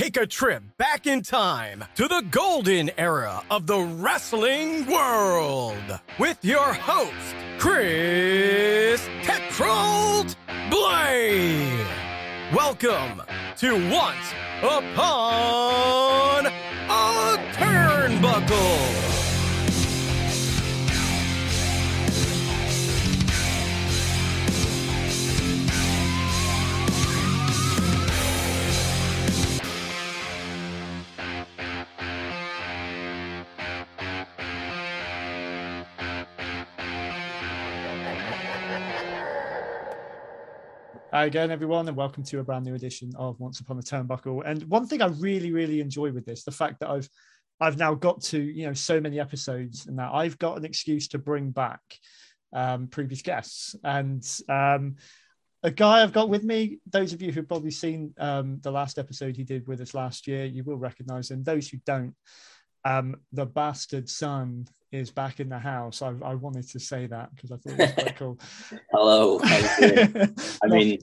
[0.00, 6.42] Take a trip back in time to the golden era of the wrestling world with
[6.42, 10.34] your host, Chris Tetrold
[10.70, 11.86] Blade.
[12.54, 13.20] Welcome
[13.58, 19.09] to Once Upon a Turnbuckle.
[41.12, 44.42] Hi again, everyone, and welcome to a brand new edition of Once Upon a Turnbuckle.
[44.46, 47.08] And one thing I really, really enjoy with this, the fact that I've
[47.58, 51.08] I've now got to, you know, so many episodes and that I've got an excuse
[51.08, 51.80] to bring back
[52.52, 53.74] um, previous guests.
[53.82, 54.98] And um,
[55.64, 58.96] a guy I've got with me, those of you who've probably seen um, the last
[58.96, 61.42] episode he did with us last year, you will recognize him.
[61.42, 62.14] Those who don't,
[62.84, 66.02] um, the bastard son is back in the house.
[66.02, 68.38] I, I wanted to say that because I thought it was quite cool.
[68.92, 69.38] Hello.
[69.38, 70.34] how you doing?
[70.62, 70.98] I mean,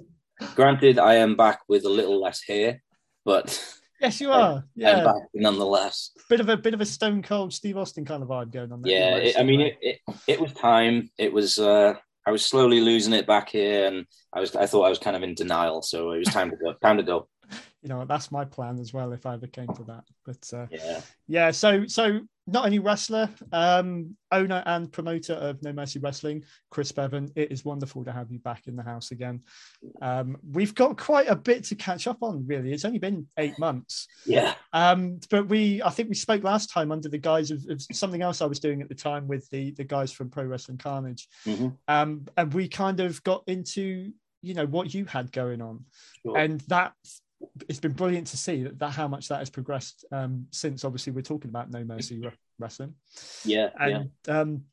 [0.55, 2.81] granted, I am back with a little less hair,
[3.25, 3.63] but
[4.01, 4.57] yes, you are.
[4.57, 6.11] I'm Yeah, back nonetheless.
[6.29, 8.81] bit of a bit of a Stone Cold Steve Austin kind of vibe going on
[8.81, 8.91] there.
[8.91, 11.09] Yeah, it, I mean, it, it, it was time.
[11.17, 11.57] It was.
[11.59, 11.93] uh
[12.25, 14.53] I was slowly losing it back here, and I was.
[14.53, 16.73] I thought I was kind of in denial, so it was time to go.
[16.83, 17.29] Time to go.
[17.81, 20.03] you know that's my plan as well if I ever came to that.
[20.25, 21.01] But uh, Yeah.
[21.29, 26.93] yeah, so so not only wrestler, um, owner and promoter of No Mercy Wrestling, Chris
[26.93, 27.29] Bevan.
[27.35, 29.41] It is wonderful to have you back in the house again.
[30.01, 32.47] Um, we've got quite a bit to catch up on.
[32.47, 34.07] Really, it's only been eight months.
[34.25, 34.53] Yeah.
[34.71, 38.21] Um, but we, I think we spoke last time under the guise of, of something
[38.21, 41.27] else I was doing at the time with the the guys from Pro Wrestling Carnage,
[41.45, 41.75] Mhm.
[41.89, 44.11] um, and we kind of got into
[44.41, 45.83] you know what you had going on,
[46.23, 46.37] Sure.
[46.37, 46.93] and that
[47.69, 51.13] it's been brilliant to see that, that how much that has progressed um, since obviously
[51.13, 52.21] we're talking about No Mercy
[52.59, 52.93] Wrestling,
[53.45, 53.69] yeah.
[53.79, 54.03] Yeah.
[54.27, 54.63] um,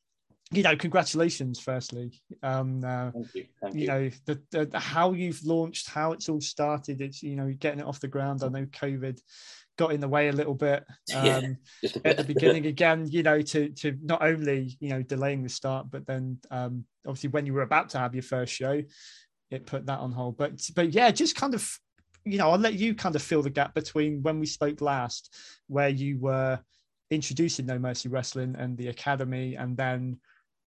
[0.50, 2.22] you know congratulations firstly.
[2.42, 3.44] Um, uh, Thank you.
[3.60, 3.86] Thank you you.
[3.86, 7.86] know the, the, how you've launched how it's all started it's you know getting it
[7.86, 9.20] off the ground i know covid
[9.76, 11.36] got in the way a little bit Yeah.
[11.36, 15.02] um Just a at the beginning again you know to to not only you know
[15.02, 18.52] delaying the start but then um obviously when you were about to have your first
[18.52, 18.82] show
[19.50, 21.78] it put that on hold but but yeah just kind of
[22.25, 25.35] you know i'll let you kind of fill the gap between when we spoke last
[25.67, 26.59] where you were
[27.11, 30.19] introducing no mercy wrestling and the academy and then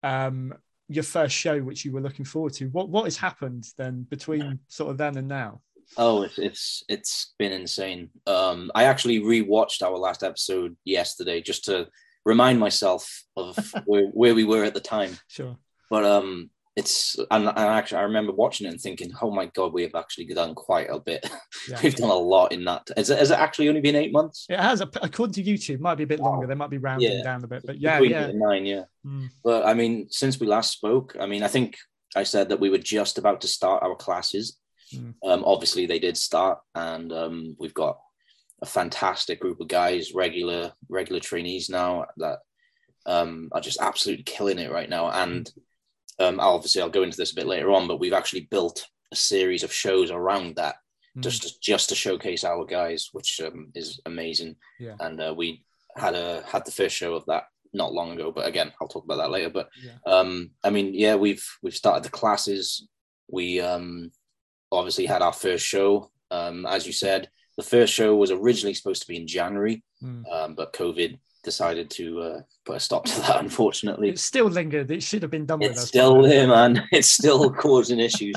[0.04, 0.54] um
[0.90, 4.60] your first show which you were looking forward to what what has happened then between
[4.68, 5.62] sort of then and now
[5.98, 8.10] Oh, it's it's it's been insane.
[8.26, 11.88] Um, I actually rewatched our last episode yesterday just to
[12.26, 15.18] remind myself of where, where we were at the time.
[15.28, 15.58] sure
[15.90, 19.74] But um, it's and, and actually I remember watching it and thinking, oh my god,
[19.74, 21.24] we have actually done quite a bit.
[21.70, 22.90] yeah We've done a lot in that.
[22.98, 24.48] Has it, has it actually only been eight months?
[24.50, 27.24] it has according to youtube might be a bit longer they might be rounding Yeah.
[27.24, 28.84] down a bit but yeah Between yeah nine, yeah.
[29.06, 29.30] Mm.
[29.44, 31.78] But I mean, since we last spoke, I mean, I think
[32.16, 34.58] I said that we were just about to start our classes.
[34.94, 35.14] Mm.
[35.24, 37.98] Um, obviously, they did start, and um, we've got
[38.62, 42.40] a fantastic group of guys, regular regular trainees now that
[43.06, 45.10] um, are just absolutely killing it right now.
[45.10, 45.52] And
[46.20, 49.16] um, obviously, I'll go into this a bit later on, but we've actually built a
[49.16, 50.76] series of shows around that
[51.16, 51.22] Mm.
[51.22, 54.56] just to, just to showcase our guys, which um, is amazing.
[54.80, 54.96] Yeah.
[55.00, 55.64] And uh, we
[55.96, 59.04] had a had the first show of that not long ago, but again, I'll talk
[59.06, 59.52] about that later.
[59.52, 59.98] But Yeah.
[60.12, 62.88] um, I mean, yeah, we've we've started the classes.
[63.32, 64.12] We um,
[64.72, 66.10] obviously had our first show.
[66.32, 70.24] Um, as you said, the first show was originally supposed to be in January, Mm.
[70.34, 73.40] um, but COVID decided to uh, put a stop to that.
[73.40, 74.92] Unfortunately, It still lingered.
[74.92, 75.88] It should have been done with it's us.
[75.88, 76.84] still there, man.
[76.92, 78.36] It's still causing issues.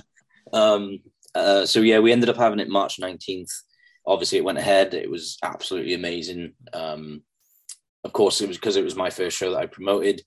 [0.52, 1.00] Um,
[1.34, 3.50] uh, so yeah, we ended up having it March nineteenth.
[4.06, 4.94] Obviously, it went ahead.
[4.94, 6.52] It was absolutely amazing.
[6.72, 7.22] Um,
[8.04, 10.22] of course, it was because it was my first show that I promoted.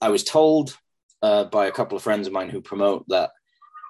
[0.00, 0.76] I was told
[1.22, 3.30] uh, by a couple of friends of mine who promote that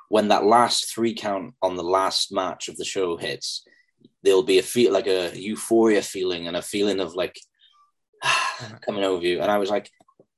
[0.09, 3.63] when that last three count on the last match of the show hits,
[4.23, 7.39] there'll be a feel like a euphoria feeling and a feeling of like
[8.87, 9.41] coming over you.
[9.41, 9.91] And I was like,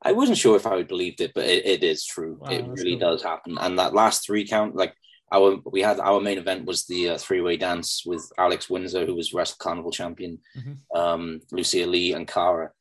[0.02, 2.38] I wasn't sure if I would believed it, but it, it is true.
[2.40, 3.10] Wow, it really cool.
[3.10, 3.58] does happen.
[3.58, 4.94] And that last three count, like
[5.32, 9.06] our we had our main event was the uh, three way dance with Alex Windsor,
[9.06, 10.78] who was Wrestle Carnival champion, Mhm.
[10.98, 12.72] um, Lucia Lee, and Cara.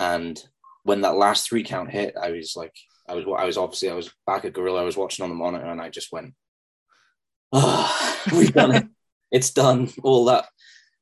[0.00, 0.42] And
[0.84, 2.74] when that last three count hit, I was like,
[3.08, 4.80] I was, I was obviously, I was back at Gorilla.
[4.80, 6.34] I was watching on the monitor, and I just went,
[7.52, 8.86] "Oh, we've done it!
[9.34, 9.90] It's done!
[10.02, 10.44] All that,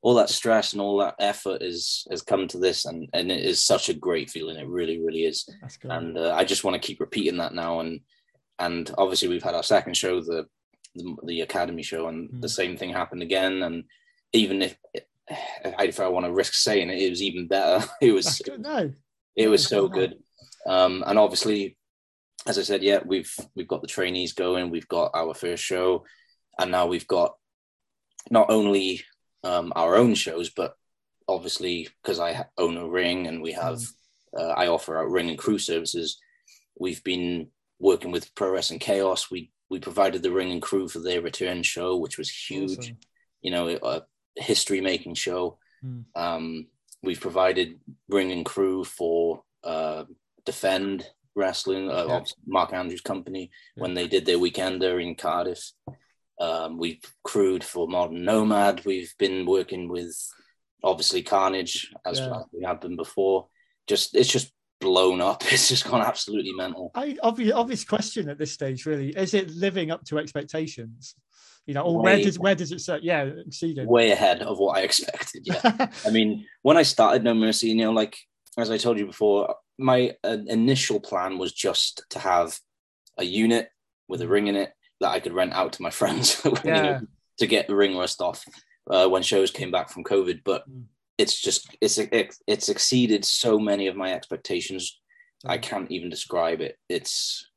[0.01, 3.43] all that stress and all that effort is has come to this, and and it
[3.45, 4.57] is such a great feeling.
[4.57, 5.47] It really, really is.
[5.61, 5.91] That's good.
[5.91, 7.79] And uh, I just want to keep repeating that now.
[7.81, 8.01] And
[8.59, 10.45] and obviously, we've had our second show, the
[10.95, 12.41] the, the Academy show, and Mm.
[12.41, 13.63] the same thing happened again.
[13.63, 13.83] And
[14.33, 14.75] even if
[15.79, 17.85] I if I want to risk saying it, it was even better.
[18.01, 18.91] It was No,
[19.35, 20.11] it was so good.
[20.65, 21.77] Um, and obviously,
[22.47, 24.69] as I said, yeah, we've we've got the trainees going.
[24.71, 26.05] We've got our first show,
[26.59, 27.35] and now we've got
[28.29, 29.01] not only
[29.43, 30.75] um, our own shows, but
[31.27, 33.81] obviously because I own a ring and we have
[34.37, 36.19] uh, I offer out ring and crew services.
[36.79, 37.47] We've been
[37.79, 39.29] working with Pro Wrestling Chaos.
[39.29, 42.97] We we provided the ring and crew for their return show, which was huge awesome.
[43.41, 44.01] you know, a
[44.35, 45.57] history making show.
[45.83, 46.05] Mm.
[46.15, 46.67] Um,
[47.01, 50.05] we've provided ring and crew for uh,
[50.45, 52.23] Defend Wrestling, uh, Yeah.
[52.45, 55.71] Mark Andrews' company, when they did their weekender in Cardiff.
[56.43, 58.83] Um, we've crewed for Modern Nomad.
[58.83, 60.13] We've been working with
[60.83, 62.41] obviously Carnage as Yeah.
[62.51, 63.47] we have been before.
[63.87, 64.51] Just it's just
[64.81, 65.43] blown up.
[65.53, 66.91] It's just gone absolutely mental.
[66.95, 69.11] I obvious obvious question at this stage, really.
[69.11, 71.15] Is it living up to expectations?
[71.65, 72.99] You know, or where does where does it say?
[73.01, 73.87] Yeah, exceeded.
[73.87, 75.43] Way ahead of what I expected.
[75.45, 75.87] Yeah.
[76.05, 78.17] I mean, when I started No Mercy, you know, like
[78.57, 82.59] as I told you before, my uh, initial plan was just to have
[83.17, 83.69] a unit
[84.09, 84.73] with a ring in it
[85.03, 87.01] that I could rent out to my friends you know,
[87.37, 88.43] to get the ring rust off
[88.89, 90.41] uh, when shows came back from COVID.
[90.43, 90.85] But Mm.
[91.17, 94.99] it's just it's it, it's exceeded so many of my expectations.
[95.45, 95.61] I Mm.
[95.61, 96.77] can't even describe it.
[96.89, 97.47] It's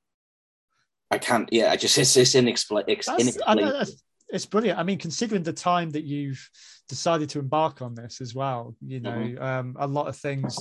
[1.10, 1.48] I can't.
[1.52, 3.72] Yeah, I just it's it's inexpli- ex- That's, I know, inexplicable.
[3.72, 4.78] that's- it's brilliant.
[4.78, 6.50] I mean, considering the time that you've
[6.88, 9.40] decided to embark on this as well, you know, Mhm.
[9.40, 10.58] um, a lot of things.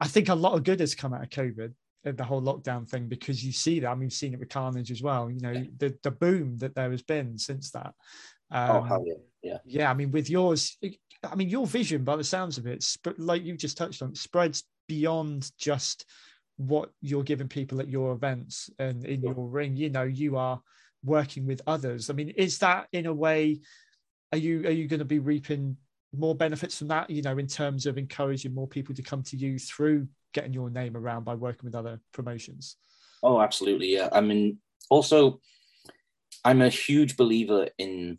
[0.00, 1.72] I think a lot of good has come out of COVID,
[2.04, 3.88] the whole lockdown thing, because you see that.
[3.88, 5.30] I mean, you've seen it with Carnage as well.
[5.30, 7.94] You know, the the boom that there has been since that.
[8.52, 9.58] Um, oh hell yeah, yeah.
[9.64, 10.76] yeah i mean with yours
[11.22, 14.14] i mean your vision by the sounds of it sp- like you just touched on
[14.14, 16.04] spreads beyond just
[16.56, 20.60] what you're giving people at your events and in your ring you know you are
[21.04, 23.60] working with others i mean is that in a way
[24.32, 25.76] are you are you going to be reaping
[26.16, 29.36] more benefits from that you know in terms of encouraging more people to come to
[29.36, 32.76] you through getting your name around by working with other promotions
[33.22, 33.92] Oh, absolutely.
[33.92, 34.08] Yeah.
[34.12, 34.58] I mean,
[34.88, 35.40] also,
[36.44, 38.18] I'm a huge believer in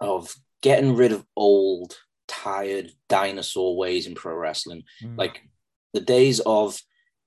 [0.00, 1.96] of getting rid of old,
[2.26, 4.82] tired dinosaur ways in pro wrestling.
[5.02, 5.16] Mm.
[5.16, 5.42] Like
[5.92, 6.78] the days of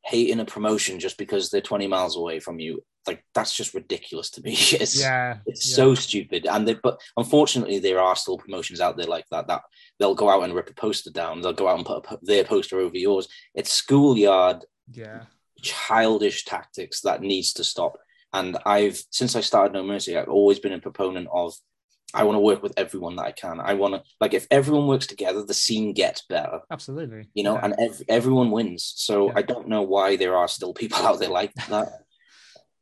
[0.03, 2.83] hating a promotion just because they're 20 miles away from you.
[3.07, 4.51] Like that's just ridiculous to me.
[4.73, 5.75] It's, yeah it's yeah.
[5.75, 6.45] so stupid.
[6.45, 9.47] And they, but unfortunately, there are still promotions out there like that.
[9.47, 9.61] That
[9.99, 11.41] they'll go out and rip a poster down.
[11.41, 13.27] They'll go out and put a, their poster over yours.
[13.53, 15.23] It's schoolyard yeah
[15.61, 17.97] childish tactics that needs to stop.
[18.33, 21.53] And I've since I started No Mercy, I've always been a proponent of
[22.13, 23.59] I want to work with everyone that I can.
[23.59, 27.55] I want to like if everyone works together, the scene gets better, absolutely you know,
[27.55, 27.65] Yeah.
[27.65, 28.93] and ev- everyone wins.
[28.95, 29.33] So Yeah.
[29.35, 31.89] I don't know why there are still people out there like that.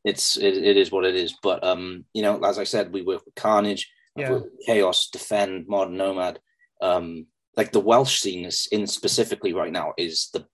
[0.05, 1.35] It's it, it is what it is.
[1.43, 4.31] But um, you know, as I said, we work with Carnage, Yeah.
[4.31, 6.39] with Chaos, Defend, Modern Nomad.
[6.81, 10.45] Um, like the Welsh scene is in specifically right now is the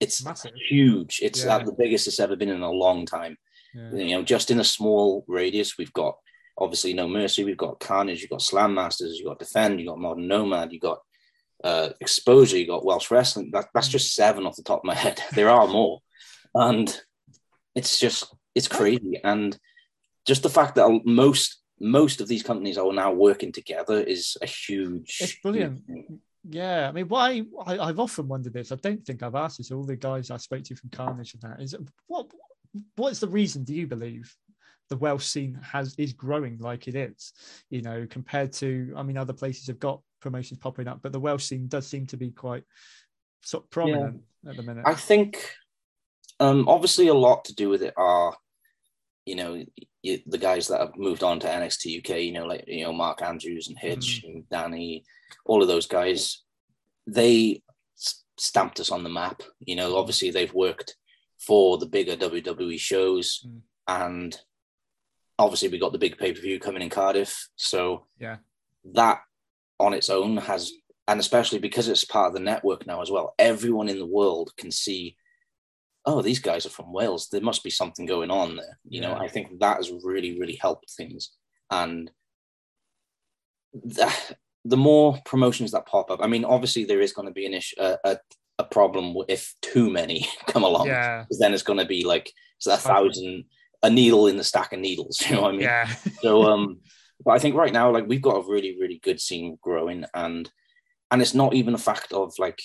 [0.00, 0.52] it's Massive.
[0.68, 1.20] huge.
[1.22, 1.58] It's Yeah.
[1.58, 3.36] the biggest it's ever been in a long time.
[3.74, 3.92] yeah.
[3.92, 6.16] You know, just in a small radius, we've got
[6.56, 9.98] obviously No Mercy, we've got Carnage, you've got Slam Masters, you've got Defend, you've got
[9.98, 11.00] Modern Nomad, you've got
[11.64, 13.50] uh, Exposure, you've got Welsh Wrestling.
[13.52, 15.20] That, that's just seven off the top of my head.
[15.34, 16.00] There are more.
[16.54, 16.86] And
[17.74, 19.20] it's just, it's crazy.
[19.22, 19.58] And
[20.26, 24.46] just the fact that most, most of these companies are now working together is a
[24.46, 25.86] huge, It's brilliant.
[25.86, 26.20] thing.
[26.48, 28.70] Yeah, I mean, why I, I've often wondered this.
[28.70, 29.70] I don't think I've asked this.
[29.70, 31.74] All the guys I spoke to from Carnage and that is
[32.06, 32.26] what
[32.96, 33.64] what's the reason?
[33.64, 34.34] Do you believe
[34.90, 37.32] the Welsh scene has is growing like it is?
[37.70, 41.20] You know, compared to I mean, other places have got promotions popping up, but the
[41.20, 42.64] Welsh scene does seem to be quite
[43.42, 44.84] sort of prominent at the minute.
[44.86, 45.50] I think
[46.40, 48.36] um, obviously a lot to do with it are,
[49.26, 49.62] you know,
[50.04, 52.92] y- the guys that have moved on to NXT UK, you know, like, you know,
[52.92, 55.04] Mark Andrews and Hitch and Danny,
[55.46, 56.42] all of those guys,
[57.06, 57.62] they
[58.38, 59.42] stamped us on the map.
[59.60, 60.96] You know, obviously they've worked
[61.38, 63.60] for the bigger WWE shows Mm.
[63.88, 64.40] and
[65.38, 67.48] obviously we got the big pay-per-view coming in Cardiff.
[67.56, 68.38] So Yeah.
[68.92, 69.20] that
[69.80, 70.72] on its own has
[71.06, 74.52] and especially because it's part of the network now as well, everyone in the world
[74.56, 75.16] can see,
[76.06, 77.28] oh, these guys are from Wales.
[77.30, 78.78] There must be something going on there.
[78.88, 79.18] You know, Yeah.
[79.20, 81.30] I think that has really, really helped things.
[81.70, 82.10] And
[83.72, 84.12] the,
[84.64, 87.54] the more promotions that pop up, I mean, obviously there is going to be an
[87.54, 88.18] issue, a, a,
[88.58, 90.86] a problem if too many come along.
[90.88, 91.24] Yeah.
[91.38, 93.44] Then it's going to be like it's a thousand,
[93.82, 95.22] a needle in the stack of needles.
[95.28, 95.60] You know what I mean?
[95.62, 95.88] Yeah.
[96.22, 96.80] So um,
[97.24, 100.50] but I think right now, like we've got a really, really good scene growing, and
[101.10, 102.60] and it's not even a fact of like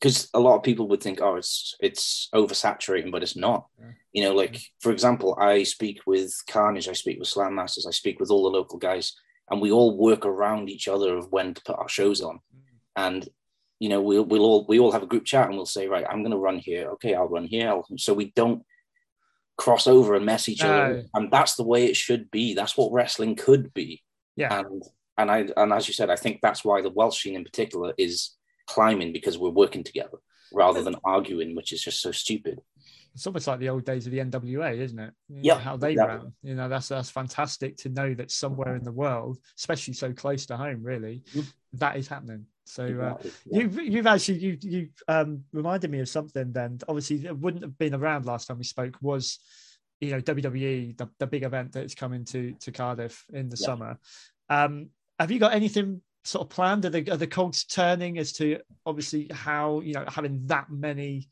[0.00, 3.66] because a lot of people would think, oh, it's it's oversaturating, but it's not.
[3.78, 3.86] Yeah.
[4.12, 4.78] You know, like mm-hmm.
[4.80, 8.44] for example, I speak with Carnage, I speak with Slam Masters, I speak with all
[8.44, 9.14] the local guys,
[9.50, 12.60] and we all work around each other of when to put our shows on, mm.
[12.96, 13.28] and
[13.80, 16.04] you know, we'll we'll all we all have a group chat and we'll say, right,
[16.08, 16.90] I'm going to run here.
[16.92, 17.68] Okay, I'll run here.
[17.68, 18.62] I'll, so we don't
[19.56, 22.54] cross over and mess each other, and that's the way it should be.
[22.54, 24.02] That's what wrestling could be
[24.36, 24.60] Yeah.
[24.60, 24.82] and
[25.18, 27.94] and I and as you said, I think that's why the Welsh scene in particular
[27.98, 28.36] is
[28.74, 30.18] climbing because we're working together
[30.52, 32.60] rather than arguing, which is just so stupid.
[33.14, 35.12] It's almost like the old days of the NWA, isn't it?
[35.28, 36.16] You know, Yeah, how they exactly.
[36.18, 36.32] ran.
[36.42, 40.46] You know, that's that's fantastic to know that somewhere in the world, especially so close
[40.46, 41.52] to home, really, Mhm.
[41.74, 42.46] that is happening.
[42.66, 43.62] So uh, yeah.
[43.62, 46.52] you've you've actually you you um reminded me of something.
[46.52, 48.96] Then obviously it wouldn't have been around last time we spoke.
[49.02, 49.40] Was
[50.00, 53.66] you know WWE the, the big event that's coming to to Cardiff in the Yeah.
[53.66, 53.98] summer.
[54.48, 56.84] Um, have you got anything sort of planned?
[56.84, 61.28] Are the are the cogs turning as to obviously how you know having that many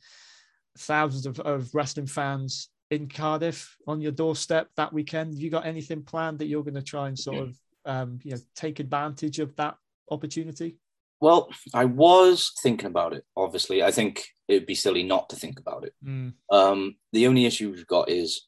[0.79, 5.35] thousands of, of wrestling fans in Cardiff on your doorstep that weekend?
[5.35, 8.33] Have you got anything planned that you're going to try and sort of um, you
[8.33, 9.77] know take advantage of that
[10.11, 10.77] opportunity?
[11.21, 13.25] Well, I was thinking about it.
[13.37, 15.93] Obviously, I think it'd be silly not to think about it.
[16.05, 18.47] Mm, Um, the only issue we've got is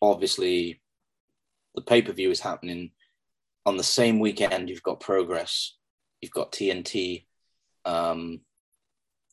[0.00, 0.80] obviously
[1.74, 2.92] the pay per view is happening
[3.66, 4.68] on the same weekend.
[4.68, 5.76] You've got Progress,
[6.22, 7.26] you've got TNT.
[7.84, 8.40] Um,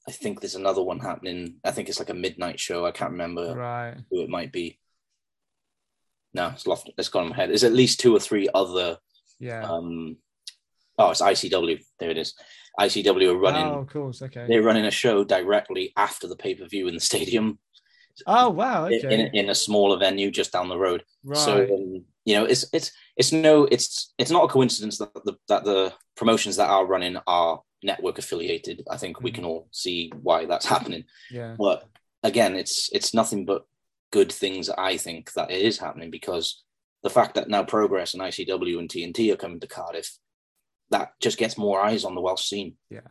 [0.08, 1.58] I think there's another one happening.
[1.63, 2.86] I think it's like a midnight show.
[2.86, 3.96] I can't remember right.
[4.10, 4.79] who it might be.
[6.34, 6.89] No, it's lost.
[6.98, 7.50] It's gone in my head.
[7.50, 8.98] There's at least two or three other.
[9.39, 9.63] Yeah.
[9.63, 10.17] Um,
[10.98, 11.81] oh, it's ICW.
[12.00, 12.34] There it is.
[12.79, 13.65] ICW are running.
[13.65, 14.22] Oh, of course.
[14.22, 14.46] Okay.
[14.48, 17.60] They're running a show directly after the pay per view in the stadium
[18.27, 18.86] Oh, wow.
[18.86, 19.13] in- Okay.
[19.13, 21.03] in, in a smaller venue just down the road.
[21.24, 21.38] right.
[21.38, 25.36] So um, you know, it's it's it's no it's it's not a coincidence that the
[25.48, 28.83] that the promotions that are running are network affiliated.
[28.88, 29.36] I think we Mhm.
[29.36, 31.05] can all see why that's happening.
[31.31, 31.55] yeah.
[31.57, 31.86] But
[32.21, 33.65] again, it's it's nothing but
[34.12, 34.69] good things.
[34.69, 36.63] I think that it is happening because
[37.01, 40.09] the fact that now Progress and ICW and TNT are coming to Cardiff,
[40.91, 42.77] that just gets more eyes on the Welsh scene.
[42.91, 43.07] Yeah.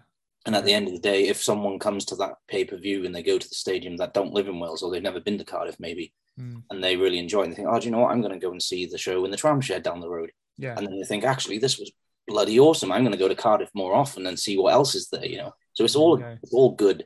[0.47, 3.05] And at the end of the day, if someone comes to that pay per view
[3.05, 5.39] and they go to the stadium that don't live in Wales or they've never been
[5.39, 7.91] to Cardiff, maybe, Mm, and they really enjoy it, and they think, oh, do you
[7.91, 8.13] know what?
[8.13, 10.31] I'm going to go and see the show in the tram shed down the road.
[10.57, 10.77] yeah.
[10.79, 11.91] And then they think, actually, this was
[12.29, 12.93] bloody awesome.
[12.93, 15.39] I'm going to go to Cardiff more often and see what else is there, you
[15.39, 15.53] know?
[15.73, 16.39] So it's all, Okay.
[16.41, 17.05] it's all good.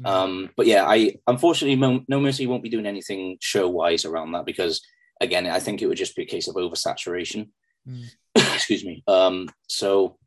[0.00, 0.06] Mm.
[0.08, 4.32] Um, but yeah, I unfortunately Mo- No Mercy won't be doing anything show wise around
[4.32, 4.82] that because
[5.20, 7.50] again, I think it would just be a case of oversaturation.
[7.88, 8.04] Mm.
[8.34, 9.04] Excuse me.
[9.06, 10.18] Um, so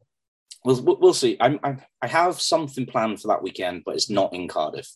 [0.65, 1.38] we'll we'll see.
[1.39, 4.89] I'm, I'm I have something planned for that weekend, but it's not in Cardiff.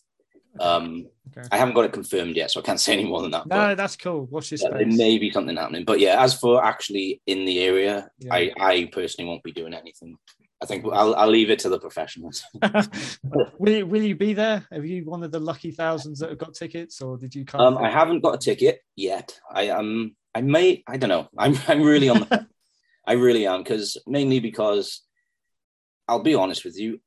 [0.58, 1.46] Um, Okay.
[1.52, 3.46] I haven't got it confirmed yet, so I can't say any more than that.
[3.46, 4.26] No, that's cool.
[4.26, 7.60] Watch this yeah, there may be something happening, but yeah, as for actually in the
[7.60, 8.34] area, Yeah.
[8.34, 10.16] I I personally won't be doing anything.
[10.60, 12.42] I think I'll I'll leave it to the professionals.
[13.58, 14.66] will you will you be there?
[14.72, 17.60] Are you one of the lucky thousands that have got tickets, or did you come?
[17.60, 19.38] Um, I haven't got a ticket yet.
[19.54, 20.82] I um, I may.
[20.88, 21.28] I don't know.
[21.38, 22.20] I'm I'm really on.
[22.20, 22.46] The,
[23.06, 25.02] I really am because mainly because
[26.10, 27.00] I'll be honest with you.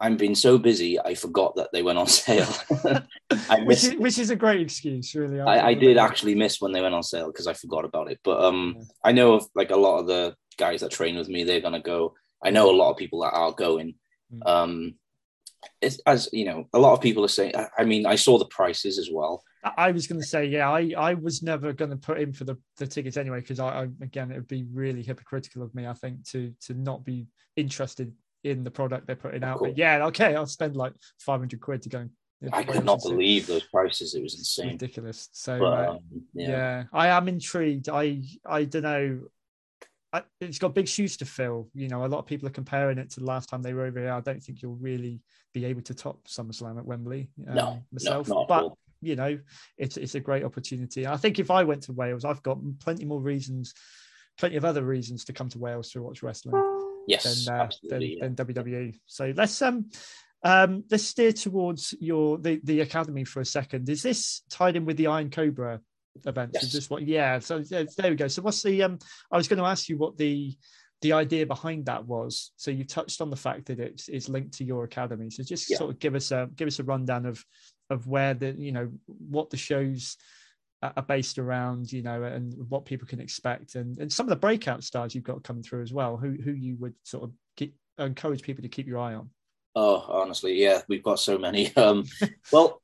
[0.00, 2.52] I'm been so busy, I forgot that they went on sale.
[3.50, 5.40] I which is, which is a great excuse, really.
[5.40, 8.20] I, I did actually miss when they went on sale because I forgot about it.
[8.24, 8.84] But um, Yeah.
[9.04, 11.44] I know of like a lot of the guys that train with me.
[11.44, 12.14] They're gonna go.
[12.42, 13.94] I know a lot of people that are going.
[14.32, 14.48] Mm.
[14.48, 14.94] Um,
[15.80, 17.56] it's as you know, a lot of people are saying.
[17.56, 19.42] I, I mean, I saw the prices as well.
[19.64, 22.32] I I was going to say, yeah, I, I was never going to put in
[22.32, 25.74] for the, the tickets anyway because I, I again it would be really hypocritical of
[25.74, 28.12] me, I think, to to not be interested
[28.44, 29.58] in the product they're putting out.
[29.60, 31.98] But yeah, okay, I'll spend like five hundred quid to go.
[31.98, 32.10] and-
[32.52, 33.08] I could not it.
[33.08, 34.14] believe those prices.
[34.14, 34.72] It was insane.
[34.72, 35.30] ridiculous.
[35.32, 35.98] So But uh, um,
[36.34, 36.48] yeah.
[36.48, 36.84] yeah.
[36.92, 37.88] I am intrigued.
[37.88, 39.20] I I don't know.
[40.12, 41.68] I, it's got big shoes to fill.
[41.74, 43.86] You know, a lot of people are comparing it to the last time they were
[43.86, 44.12] over here.
[44.12, 45.22] I don't think you'll really
[45.54, 47.30] be able to top SummerSlam at Wembley.
[47.48, 48.78] um, No, myself, no, but all.
[49.00, 49.38] you know,
[49.78, 51.06] it's it's a great opportunity.
[51.06, 53.72] I think if I went to Wales, I've got plenty more reasons,
[54.38, 56.54] plenty of other reasons to come to Wales to watch wrestling
[57.06, 58.18] Yes, than, uh, absolutely.
[58.20, 58.98] than, than WWE.
[59.06, 59.90] So let's um
[60.42, 63.88] um let's steer towards your the the academy for a second.
[63.88, 65.80] Is this tied in with the Iron Cobra
[66.26, 66.58] events?
[66.58, 66.72] Is Yes.
[66.72, 67.02] this what?
[67.06, 67.38] Yeah.
[67.40, 68.28] So yeah, there we go.
[68.28, 68.98] So what's the um?
[69.30, 70.56] I was going to ask you what the
[71.02, 72.52] the idea behind that was.
[72.56, 75.28] So you touched on the fact that it's it's linked to your academy.
[75.28, 75.76] So just Yeah.
[75.76, 77.44] sort of give us a give us a rundown of
[77.90, 80.16] of where the you know what the shows
[80.96, 84.36] are based around, you know, and what people can expect, and and some of the
[84.36, 86.16] breakout stars you've got coming through as well.
[86.16, 89.30] Who who you would sort of keep, encourage people to keep your eye on.
[89.76, 91.72] Oh, honestly, yeah, we've got so many.
[91.76, 92.04] Um,
[92.52, 92.80] well,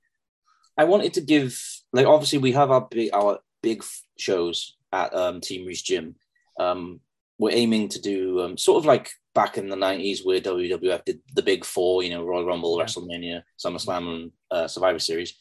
[0.76, 1.60] I wanted to give
[1.92, 3.84] like obviously we have our big our big
[4.18, 6.16] shows at um, Team Reese Gym.
[6.58, 7.00] Um,
[7.38, 11.20] we're aiming to do um, sort of like back in the nineties where WWF did
[11.34, 15.34] the big four, you know, Royal Rumble, WrestleMania, SummerSlam, and uh, Survivor Series.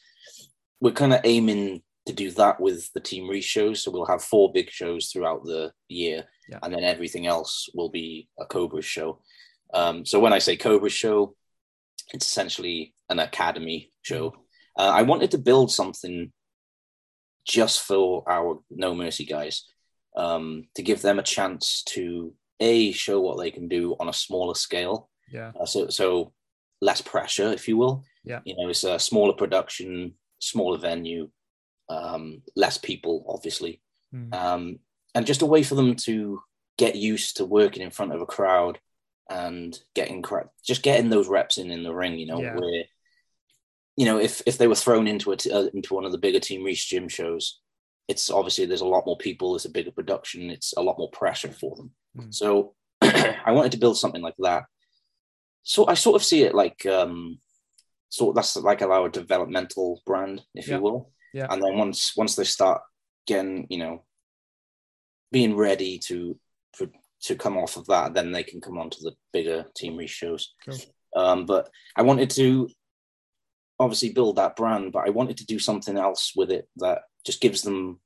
[0.79, 3.83] We're kind of aiming to do that with the Team Reese shows.
[3.83, 6.59] So we'll have four big shows throughout the year, Yeah.
[6.63, 9.21] and then everything else will be a Cobra show.
[9.73, 11.35] Um, so when I say Cobra show,
[12.13, 14.33] it's essentially an academy show.
[14.77, 16.31] Uh, I wanted to build something
[17.45, 19.65] just for our No Mercy guys
[20.15, 24.13] um, to give them a chance to a show what they can do on a
[24.13, 25.09] smaller scale.
[25.31, 25.51] Yeah.
[25.59, 26.33] Uh, so so
[26.81, 28.03] less pressure, if you will.
[28.23, 28.41] Yeah.
[28.45, 31.29] You know, it's a smaller production, smaller venue,
[31.89, 33.81] um, less people, obviously,
[34.13, 34.33] Mm.
[34.33, 34.79] um,
[35.15, 36.41] and just a way for them to
[36.77, 38.79] get used to working in front of a crowd
[39.29, 42.17] and getting cra- just getting those reps in in the ring.
[42.17, 42.55] You know, Yeah.
[42.55, 42.83] where
[43.97, 46.17] you know if if they were thrown into a t- uh, into one of the
[46.17, 47.59] bigger Team Reese gym shows,
[48.07, 51.11] it's obviously there's a lot more people, it's a bigger production, it's a lot more
[51.11, 51.91] pressure for them.
[52.17, 52.33] Mm.
[52.33, 54.63] So I wanted to build something like that.
[55.63, 57.39] So I sort of see it like um
[58.09, 60.77] sort that's like our developmental brand, if Yeah.
[60.77, 61.11] you will.
[61.33, 61.47] Yeah.
[61.49, 62.81] And then once once they start
[63.27, 64.03] getting, you know,
[65.31, 66.39] being ready to
[66.73, 66.87] for,
[67.23, 70.53] to come off of that, then they can come on to the bigger team shows.
[70.65, 70.77] Cool.
[71.15, 72.69] Um, but I wanted to
[73.79, 77.41] obviously build that brand, but I wanted to do something else with it that just
[77.41, 77.99] gives them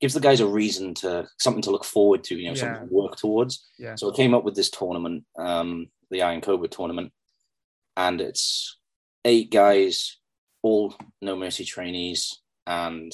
[0.00, 2.60] gives the guys a reason to something to look forward to, you know, Yeah.
[2.60, 3.66] something to work towards.
[3.78, 3.96] Yeah.
[3.96, 7.12] So I came up with this tournament, um, the Iron Cobra tournament,
[7.96, 8.78] and it's
[9.24, 10.18] eight guys,
[10.62, 13.12] all No Mercy trainees, and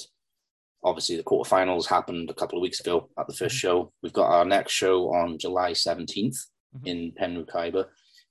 [0.82, 3.58] obviously the quarterfinals happened a couple of weeks ago at the 1st Mhm.
[3.58, 3.92] show.
[4.02, 6.36] We've got our next show on July 17th
[6.76, 6.86] Mhm.
[6.86, 7.86] in Penrith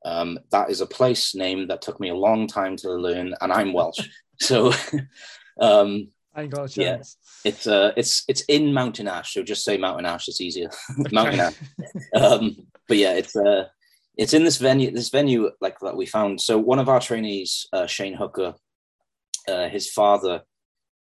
[0.06, 3.54] Um, that is a place name that took me a long time to learn, and
[3.54, 4.02] I'm Welsh,
[4.42, 4.74] so
[5.62, 7.02] um, I got a Yeah.
[7.46, 9.34] it's uh, it's it's in Mountain Ash.
[9.34, 10.70] So just say Mountain Ash; it's easier.
[11.14, 11.56] Mountain Ash
[12.14, 13.70] um, but yeah, it's uh,
[14.18, 14.92] it's in this venue.
[14.92, 16.42] This venue like that we found.
[16.42, 18.56] So one of our trainees, uh, Shane Hooker,
[19.48, 20.44] uh, his father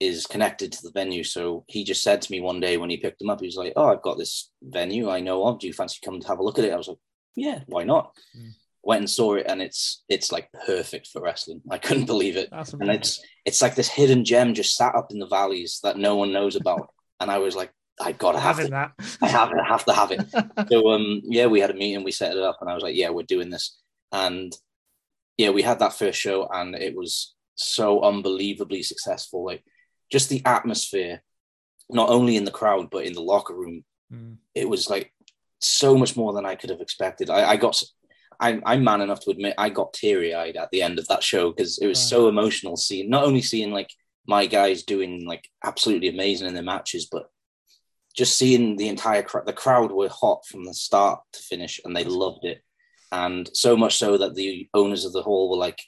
[0.01, 1.25] is connected to the venue.
[1.25, 3.57] So he just said to me one day when he picked him up, he was
[3.57, 5.59] like, "Oh, I've got this venue I know of.
[5.59, 6.99] Do you fancy come to have a look at it?" I was like,
[7.35, 8.51] "Yeah, why not?" Mm.
[8.83, 11.63] Went and saw it, and it's it's like perfect for wrestling.
[11.71, 15.19] I couldn't believe it and it's it's like this hidden gem just sat up in
[15.19, 16.91] the valleys that no one knows about.
[17.21, 18.71] and I was like, I gotta have it.
[18.71, 18.93] that.
[19.23, 19.59] I have it.
[19.59, 20.27] I have to have it.
[20.71, 22.95] so um, yeah, we had a meeting, we set it up, and I was like,
[22.95, 23.81] yeah, we're doing this.
[24.13, 24.55] And
[25.39, 29.45] yeah, we had that first show, and it was so unbelievably successful.
[29.45, 29.65] Like
[30.11, 31.23] just the atmosphere,
[31.91, 34.37] not only in the crowd but in the locker room, Mm.
[34.55, 35.13] it was like
[35.59, 37.29] so much more than I could have expected.
[37.29, 37.83] I, I got,
[38.39, 41.25] I'm, I'm man enough to admit I got teary eyed at the end of that
[41.25, 42.77] show because it was so emotional.
[42.77, 43.91] Seeing not only seeing like
[44.25, 47.31] my guys doing like absolutely amazing in their matches, but
[48.17, 49.47] just seeing the entire crowd.
[49.47, 52.63] The crowd were hot from the start to finish, and they loved it.
[53.11, 55.81] And so much so that the owners of the hall were like,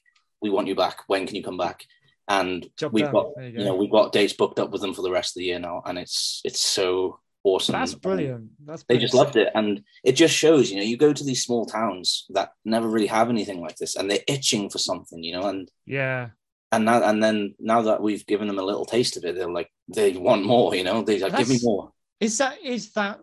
[0.43, 1.05] "We want you back.
[1.07, 1.85] When can you come back?"
[2.29, 3.13] And Job we've done.
[3.13, 5.41] got you you, know we've got dates booked up with them for the rest of
[5.41, 7.73] the year now, and it's it's so awesome.
[7.73, 8.51] That's brilliant.
[8.67, 8.87] That's brilliant.
[8.89, 10.71] They just loved it, and it just shows.
[10.71, 13.97] You know, you go to these small towns that never really have anything like this,
[13.97, 15.23] and they're itching for something.
[15.23, 16.31] You know, and Yeah.
[16.71, 19.51] and now and then now that we've given them a little taste of it, they're
[19.51, 20.75] like they want more.
[20.75, 21.93] You know, they like give me more.
[22.21, 23.21] Is that is that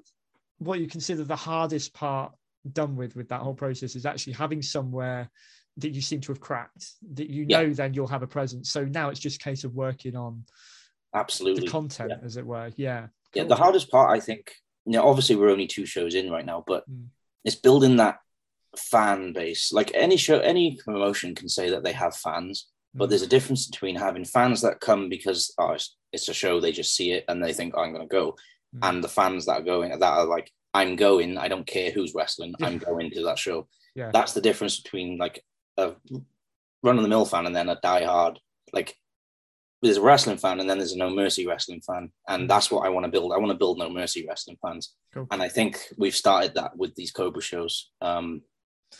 [0.57, 2.31] what you consider the hardest part
[2.71, 5.29] done with with that whole process is actually having somewhere
[5.77, 7.61] that you seem to have cracked that you Yeah.
[7.63, 8.71] know then you'll have a presence.
[8.71, 10.45] So now it's just a case of working on
[11.13, 12.25] Absolutely, the content, Yeah.
[12.25, 12.71] as it were.
[12.75, 13.07] Yeah.
[13.33, 14.53] Yeah, the hardest part, I think,
[14.85, 17.07] you know, obviously we're only two shows in right now, but Mm.
[17.43, 18.19] it's building that
[18.77, 19.71] fan base.
[19.71, 23.09] Like any show, any promotion can say that they have fans, but Mm.
[23.09, 26.71] there's a difference between having fans that come because oh, it's, it's a show, they
[26.71, 28.37] just see it and they think, oh, I'm going to go,
[28.75, 28.79] Mm.
[28.89, 32.13] and the fans that are going that are like, I'm going, I don't care who's
[32.13, 33.67] wrestling, I'm going to that show.
[33.95, 34.11] Yeah.
[34.11, 35.41] That's the difference between like
[35.77, 35.93] a
[36.83, 38.39] run of the mill fan and then a die-hard
[38.73, 38.95] Like
[39.81, 42.85] there's a wrestling fan and then there's a No Mercy wrestling fan, and that's what
[42.85, 43.31] I want to build.
[43.33, 45.27] I want to build No Mercy wrestling fans, Cool.
[45.31, 47.91] and I think we've started that with these Cobra shows.
[48.01, 48.41] Um,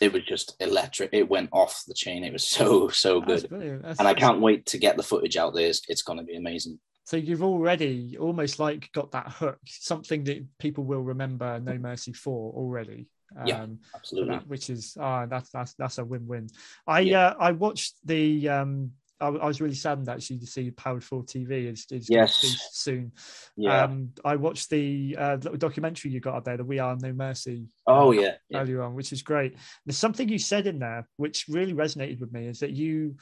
[0.00, 1.10] it was just electric.
[1.12, 2.22] It went off the chain.
[2.22, 3.48] It was so so good.
[3.50, 5.66] That's- and I can't wait to get the footage out there.
[5.68, 6.78] It's, it's going to be amazing.
[7.04, 12.12] So you've already almost like got that hook, something that people will remember No Mercy
[12.12, 13.06] for already.
[13.46, 14.34] Yeah, Um, for Absolutely.
[14.34, 16.48] that, which is ah, that's that's that's a win-win.
[16.86, 17.26] I Yeah.
[17.28, 21.22] uh, I watched the um I, I was really saddened actually to see Powered for
[21.24, 22.34] TV is, is Yes.
[22.72, 23.12] soon.
[23.56, 23.84] Yeah.
[23.84, 27.12] Um, I watched the uh, little documentary you got up there, the We Are No
[27.14, 27.66] Mercy.
[27.86, 28.34] oh uh, yeah.
[28.50, 28.60] yeah.
[28.60, 29.56] earlier on, which is great.
[29.86, 33.16] There's something you said in there which really resonated with me is that you,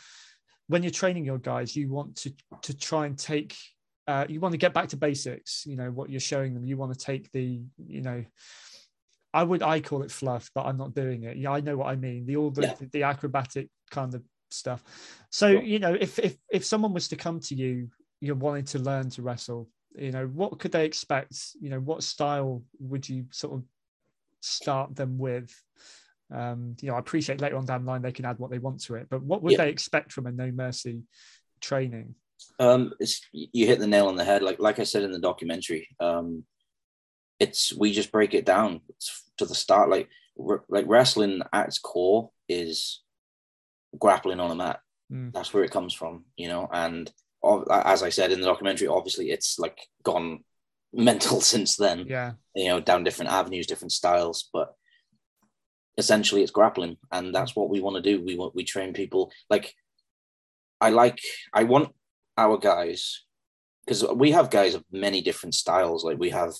[0.66, 3.56] when you're training your guys, you want to to try and take,
[4.08, 5.64] uh, you want to get back to basics.
[5.64, 6.64] You know what you're showing them.
[6.64, 8.24] You want to take the, you know,
[9.34, 11.36] I would I call it fluff, but I'm not doing it.
[11.36, 12.24] Yeah, I know what I mean.
[12.24, 12.74] The all the Yeah.
[12.92, 14.82] the acrobatic kind of stuff.
[15.30, 18.78] So you know, if if if someone was to come to you, you're wanting to
[18.78, 19.68] learn to wrestle.
[19.96, 21.34] You know, what could they expect?
[21.60, 23.64] You know, what style would you sort of
[24.40, 25.52] start them with?
[26.32, 28.58] Um, you know, I appreciate later on down the line they can add what they
[28.58, 29.58] want to it, but what would Yeah.
[29.64, 31.02] they expect from a no mercy
[31.60, 32.14] training?
[32.58, 34.42] Um, it's, you hit the nail on the head.
[34.42, 36.44] Like like I said in the documentary, um,
[37.38, 38.80] it's we just break it down
[39.38, 39.90] to the start.
[39.90, 43.02] Like r- like wrestling at its core is
[43.98, 44.80] grappling on a mat.
[45.12, 45.32] Mm.
[45.32, 46.68] That's where it comes from, you know.
[46.72, 47.10] And
[47.70, 50.44] as I said in the documentary, obviously it's like gone
[50.92, 52.06] mental since then.
[52.08, 54.74] Yeah, You know, down different avenues, different styles, but
[55.98, 58.22] essentially it's grappling, and that's what we want to do.
[58.24, 59.74] We want we train people like
[60.80, 61.18] I like
[61.52, 61.90] I want
[62.36, 63.22] our guys
[63.84, 66.04] because we have guys of many different styles.
[66.04, 66.52] Like we have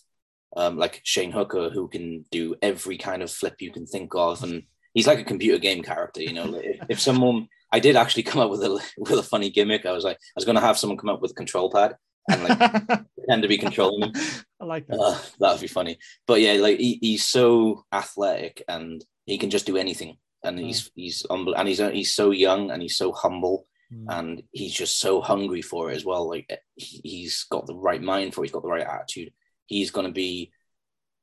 [0.57, 4.43] um, like Shane Hooker who can do every kind of flip you can think of,
[4.43, 4.63] and
[4.95, 6.23] he's like a computer game character.
[6.23, 9.51] You know, if, if someone I did actually come up with a with a funny
[9.51, 9.87] gimmick.
[9.87, 11.97] I was like, I was going to have someone come up with a control pad
[12.31, 12.59] and like
[13.17, 14.13] pretend to be controlling him.
[14.61, 14.99] I like that.
[14.99, 15.99] Uh, that'd be funny.
[16.27, 20.17] But yeah, like he, he's so athletic and he can just do anything.
[20.45, 24.07] And he's he's humble and he's he's so young and he's so humble Mm.
[24.09, 26.27] and he's just so hungry for it as well.
[26.27, 28.47] Like he- he's got the right mind for it.
[28.47, 29.31] He's got the right attitude.
[29.67, 30.53] He's going to be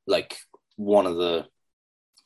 [0.07, 0.37] like
[0.75, 1.45] one of the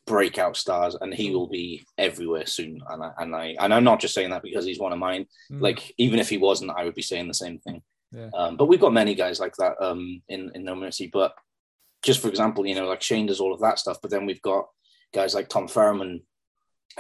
[0.08, 2.80] breakout stars, and he will be everywhere soon.
[2.89, 5.25] And I and I and I'm not just saying that because he's one of mine.
[5.51, 5.62] Mm.
[5.62, 7.82] Like even if he wasn't, I would be saying the same thing.
[8.12, 8.30] Yeah.
[8.34, 11.10] Um, but we've got many guys like that um, in in No Mercy.
[11.12, 11.34] But
[12.04, 14.41] just for example, you know, like Shane does all of that stuff, but then we've
[14.41, 14.67] got
[15.13, 16.21] guys like Tom Furman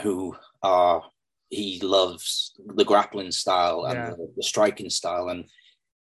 [0.01, 1.03] who are
[1.49, 4.09] he loves the grappling style and Yeah.
[4.09, 5.45] the, the striking style and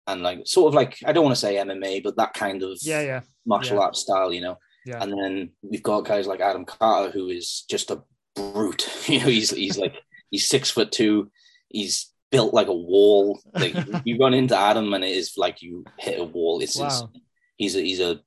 [0.06, 2.78] and like sort of like I don't want to say MMA, but that kind of
[2.82, 3.82] yeah, yeah, martial yeah.
[3.84, 4.58] arts style, you know.
[4.86, 5.02] yeah.
[5.02, 8.02] And then we've got guys like Adam Carter, who is just a
[8.34, 8.88] brute.
[9.08, 9.94] You know, he's he's like
[10.30, 11.30] he's six foot two.
[11.68, 13.40] He's built like a wall.
[13.54, 16.60] Like you run into Adam, and it is like you hit a wall.
[16.60, 17.10] It's, Wow.
[17.56, 18.20] he's a he's a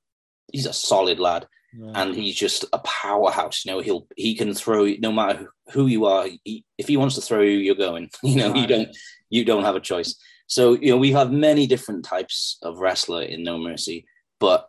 [0.52, 1.46] he's a solid lad,
[1.94, 3.64] and he's just a powerhouse.
[3.64, 6.28] You know, he'll he can throw no matter who- who you are.
[6.44, 8.08] He, if he wants to throw you, you're going.
[8.22, 8.88] You know, you don't
[9.28, 10.14] you don't have a choice.
[10.46, 14.06] So you know, we have many different types of wrestler in No Mercy,
[14.38, 14.68] but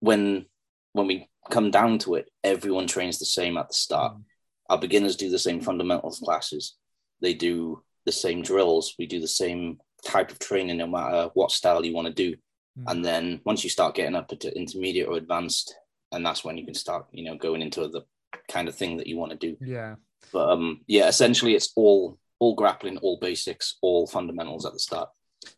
[0.00, 0.46] when
[0.92, 4.14] when we come down to it, everyone trains the same at the start.
[4.14, 4.22] Mm.
[4.70, 6.76] Our beginners do the same fundamentals classes.
[7.20, 8.94] They do the same drills.
[8.98, 12.36] We do the same type of training, no matter what style you want to do.
[12.78, 12.84] Mm.
[12.90, 15.74] And then once you start getting up into intermediate or advanced,
[16.12, 18.02] and that's when you can start, you know, going into the
[18.48, 19.56] kind of thing that you want to do.
[19.60, 19.94] yeah.
[20.32, 25.08] But um, yeah, essentially, it's all all grappling, all basics, all fundamentals at the start.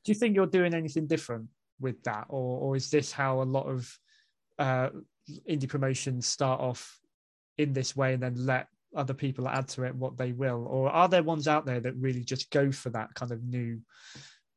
[0.04, 1.48] Do you think you're doing anything different
[1.80, 3.98] with that, or or is this how a lot of
[4.58, 4.90] uh,
[5.48, 7.00] indie promotions start off
[7.58, 10.90] in this way and then let other people add to it what they will, or
[10.90, 13.80] are there ones out there that really just go for that kind of new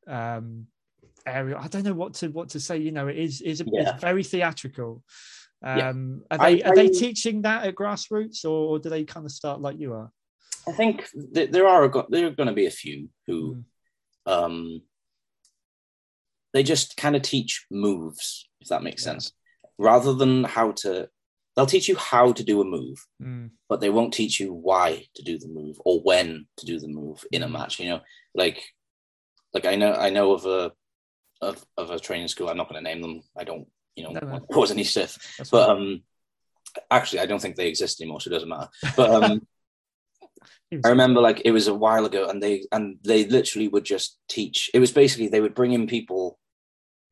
[0.07, 0.67] um,
[1.25, 1.57] area?
[1.57, 2.77] I don't know what to what to say.
[2.77, 3.91] You know, it is is Yeah.
[3.93, 5.03] it's very theatrical.
[5.63, 5.89] Yeah.
[5.89, 9.31] Um, are I- they are they teaching that at grassroots, or, do they kind of
[9.31, 10.11] start like you are?
[10.67, 13.63] I think th- there are go- there are going to be a few who
[14.27, 14.31] Mm.
[14.31, 14.81] um,
[16.53, 19.11] they just kind of teach moves, if that makes Yeah.
[19.13, 19.33] sense,
[19.77, 21.09] rather than how to.
[21.55, 23.51] They'll teach you how to do a move, Mm.
[23.69, 26.89] but they won't teach you why to do the move or when to do the
[26.89, 27.79] move in a match.
[27.79, 28.01] You know,
[28.33, 28.61] like
[29.53, 30.71] like I know I know of a
[31.41, 32.49] of, of a training school.
[32.49, 33.21] I'm not going to name them.
[33.37, 34.39] I don't you know No, no.
[34.51, 35.17] cause any stiff.
[35.51, 36.03] But um,
[36.91, 38.69] actually, I don't think they exist anymore, so it doesn't matter.
[38.97, 39.47] But um,
[40.83, 44.17] I remember like it was a while ago, and they and they literally would just
[44.27, 44.69] teach.
[44.73, 46.37] It was basically they would bring in people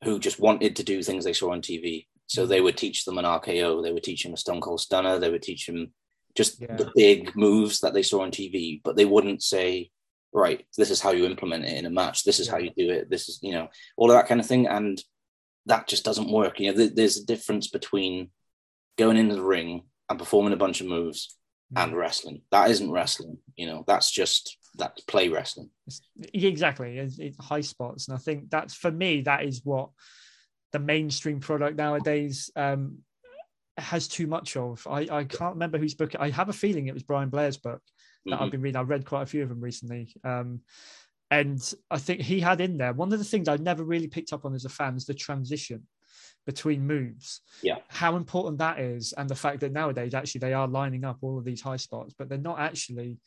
[0.04, 2.08] who just wanted to do things they saw on TV.
[2.28, 5.20] So they would teach them an RKO, they would teach them a Stone Cold Stunner,
[5.20, 5.94] they would teach them
[6.36, 6.76] just Yeah.
[6.76, 9.92] the big moves that they saw on TV, but they wouldn't say,
[10.34, 12.24] right, this is how you implement it in a match.
[12.24, 13.10] This is how you do it.
[13.10, 15.02] This is you know all of that kind of thing, and
[15.68, 16.60] that just doesn't work.
[16.60, 18.32] You know, th- there's a difference between
[18.98, 21.38] going into the ring and performing a bunch of moves.
[21.76, 22.42] And wrestling.
[22.52, 23.38] That isn't wrestling.
[23.56, 25.70] You know, that's just that's play wrestling.
[26.34, 29.90] Exactly it's, it's high spots and i think that's for me that is what
[30.72, 32.98] the mainstream product nowadays um
[33.78, 36.94] has too much of i i can't remember whose book i have a feeling it
[36.94, 37.82] was brian blair's book
[38.26, 38.42] that Mhm.
[38.42, 40.62] i've been reading i've read quite a few of them recently um
[41.32, 44.34] And I think he had in there one of the things I never really picked
[44.34, 45.88] up on as a fan is the transition
[46.46, 47.42] between moves.
[47.62, 47.78] Yeah.
[47.88, 51.38] How important that is, and the fact that nowadays actually they are lining up all
[51.38, 53.18] of these high spots, but they're not actually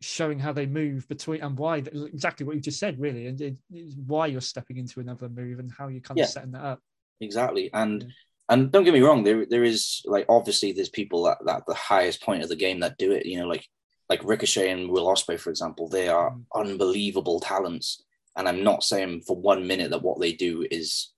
[0.00, 3.56] showing how they move between and why exactly what you just said really and it,
[4.04, 6.24] why you're stepping into another move and how you're kind Yeah.
[6.24, 6.80] of setting that up
[7.20, 8.08] exactly and Yeah.
[8.48, 11.74] and don't get me wrong there there is like obviously there's people that that the
[11.74, 13.64] highest point of the game that do it you know like
[14.10, 16.44] like ricochet and will Ospreay for example they are Mm.
[16.56, 18.02] unbelievable talents
[18.36, 21.11] and i'm not saying for one minute that what they do is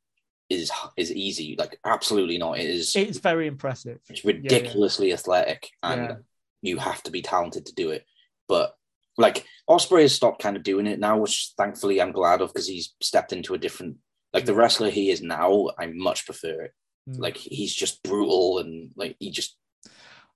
[0.51, 1.57] is is easy.
[1.59, 2.59] Like absolutely not.
[2.59, 3.99] It is it's very impressive.
[4.09, 6.17] It's ridiculously athletic and Yeah.
[6.63, 8.05] you have to be talented to do it.
[8.49, 8.75] But
[9.17, 12.67] like Ospreay has stopped kind of doing it now which thankfully i'm glad of because
[12.67, 13.97] he's stepped into a different
[14.33, 16.73] like the wrestler he is now i much prefer it.
[17.09, 17.21] Mm.
[17.21, 19.57] like he's just brutal and like he just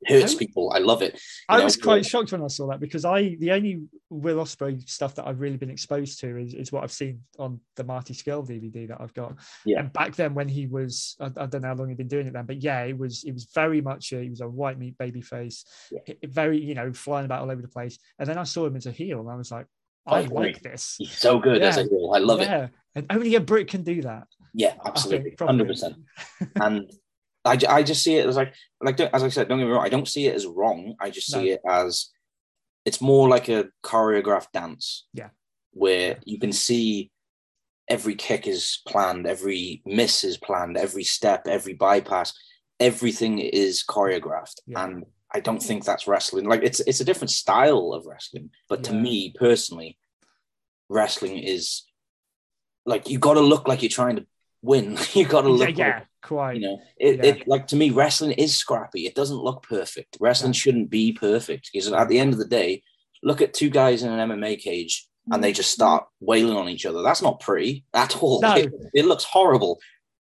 [0.07, 2.69] hurts I- people i love it You I know, was quite shocked when I saw
[2.69, 6.55] that because I the only Will Ospreay stuff that I've really been exposed to is,
[6.55, 9.35] is what I've seen on the Marty Scurll DVD that I've got.
[9.67, 9.81] Yeah.
[9.81, 12.27] And back then when he was I, I don't know how long he'd been doing
[12.27, 14.79] it then, but yeah, it was it was very much a, he was a white
[14.79, 16.15] meat baby face, Yeah.
[16.25, 17.99] Very you know flying about all over the place.
[18.19, 19.67] And then I saw him as a heel and I was like,
[20.07, 20.95] I like this.
[20.99, 22.71] he's so good as a heel i love it.
[22.95, 24.27] And only a Brit can do that.
[24.55, 25.95] yeah absolutely 100%
[26.63, 26.91] and
[27.49, 29.73] I, I just see it as like like don't- as I said, don't get me
[29.73, 29.85] wrong.
[29.85, 30.95] I don't see it as wrong.
[31.01, 31.53] I just see No.
[31.55, 32.11] it as
[32.85, 35.07] it's more like a choreographed dance.
[35.13, 35.31] Yeah.
[35.73, 36.19] where Yeah.
[36.25, 37.11] you can see
[37.89, 42.33] every kick is planned, every miss is planned, every step, every bypass,
[42.81, 44.85] everything is choreographed, Yeah.
[44.85, 45.05] and
[45.37, 46.47] I don't think that's wrestling.
[46.47, 49.99] Like it's it's a different style of wrestling, but to me personally,
[50.89, 51.85] wrestling is
[52.87, 54.27] like you got to look like you're trying to
[54.62, 54.99] win.
[55.14, 56.57] you got to Yeah, look like yeah, quite.
[56.57, 57.25] you know it, Yeah.
[57.31, 60.55] it like to me wrestling is scrappy it doesn't look perfect wrestling No.
[60.55, 62.83] shouldn't be perfect because at the end of the day
[63.23, 65.57] look at two guys in an mma cage and they mm.
[65.57, 68.55] just start wailing on each other that's not pretty at all No.
[68.57, 69.79] it, it looks horrible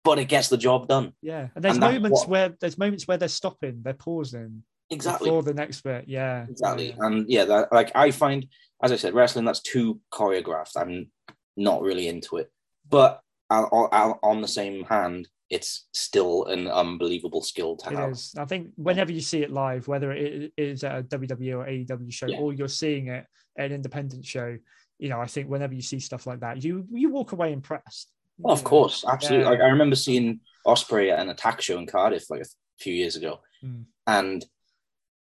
[0.05, 3.07] but it gets the job done Yeah, and there's And moments what- where there's moments
[3.07, 6.07] where they're stopping, they're pausing exactly before the next bit.
[6.09, 7.07] Yeah, exactly Yeah.
[7.07, 8.47] and yeah that like i find
[8.83, 11.11] as i said wrestling that's too choreographed i'm
[11.57, 12.51] not really into it
[12.89, 18.33] but on, the same hand it's still an unbelievable skill to It have is.
[18.39, 22.27] I think whenever you see it live, whether it is a WWE or AEW show,
[22.29, 22.39] Yeah.
[22.39, 23.27] or you're seeing it
[23.59, 24.57] at an independent show,
[25.01, 28.13] you know, I think whenever you see stuff like that, you you walk away impressed.
[28.45, 28.69] Oh, of know?
[28.69, 29.45] course, absolutely.
[29.47, 29.51] Yeah.
[29.51, 32.47] Like I remember seeing Ospreay at an attack show in Cardiff like a
[32.79, 33.87] few years ago, Mm.
[34.07, 34.47] and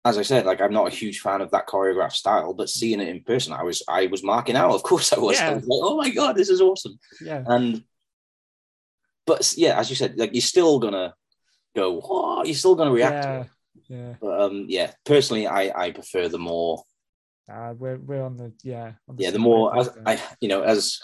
[0.05, 3.01] as I said, like I'm not a huge fan of that choreographed style, but seeing
[3.01, 4.73] it in person, I was I was marking out.
[4.75, 5.39] Of course, I was.
[5.39, 6.99] I was like, oh my god, this is awesome.
[7.21, 7.85] Yeah, And
[9.31, 11.15] but yeah, as you said, like you're still gonna
[11.77, 12.03] go.
[12.03, 13.23] Oh, you're still gonna react.
[13.23, 13.49] To yeah, it.
[13.89, 14.15] yeah.
[14.21, 16.83] But um, yeah, personally, I I prefer the more
[17.47, 18.99] Uh, we're we're on the yeah.
[19.07, 19.87] On the yeah the more as.
[20.05, 20.99] I you know as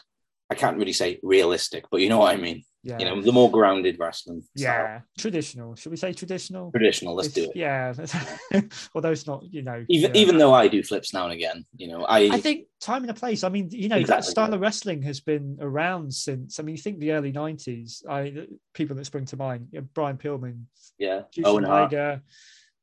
[0.51, 2.67] I can't really say realistic, but you know what I mean.
[2.87, 2.99] Yeah.
[3.01, 4.43] You know, the more grounded wrestling.
[4.43, 4.49] style.
[4.57, 5.75] yeah, traditional.
[5.75, 6.71] Should we say traditional?
[6.71, 7.17] traditional.
[7.17, 7.57] Let's It's- do it.
[7.57, 8.61] Yeah,
[8.95, 10.21] although it's not, you know, even yeah.
[10.21, 13.11] even though I do flips now and again, you know, I, I think time and
[13.11, 13.43] a place.
[13.43, 14.55] I mean, you know, that style yeah.
[14.55, 16.61] of wrestling has been around since.
[16.61, 18.07] I mean, you think the early '90s.
[18.09, 21.93] I people that spring to mind: you know, Brian Pillman, yeah, Owen Hart,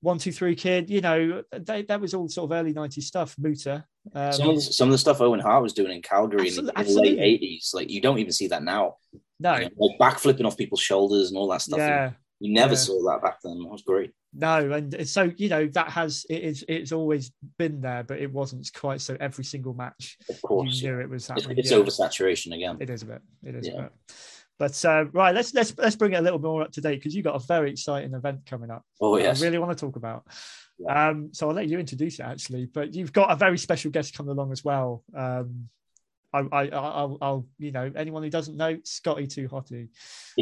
[0.02, 0.90] One Two Three Kid.
[0.90, 3.36] You know, they, that was all sort of early '90s stuff.
[3.40, 3.86] Muta.
[4.14, 6.66] Um, some of the, some of the stuff Owen Hart was doing in Calgary in,
[6.66, 8.98] the late eighties, like you don't even see that now.
[9.44, 11.78] No, You know, like back flipping off people's shoulders and all that stuff.
[11.78, 12.80] yeah, you never yeah.
[12.80, 13.60] saw that back then.
[13.60, 14.12] That was great.
[14.34, 18.32] no, and so you know that has it is it's always been there, but it
[18.32, 19.16] wasn't quite so.
[19.20, 21.58] Every single match, Of course, you knew it was it's, happening.
[21.60, 21.78] it's yeah.
[21.78, 22.78] oversaturation again.
[22.80, 23.22] It is a bit.
[23.44, 23.74] It is Yeah.
[23.74, 23.92] a bit.
[24.60, 27.14] But uh, right, let's let's let's bring it a little more up to date because
[27.16, 28.84] you've got a very exciting event coming up.
[29.02, 30.26] oh yes, I really want to talk about.
[30.80, 31.10] Yeah.
[31.10, 34.16] Um, so I'll let you introduce it actually, but you've got a very special guest
[34.16, 35.04] coming along as well.
[35.16, 35.70] Um,
[36.34, 39.90] I, I, I'll, I'll, you know, anyone who doesn't know, Scotty Too Hotty,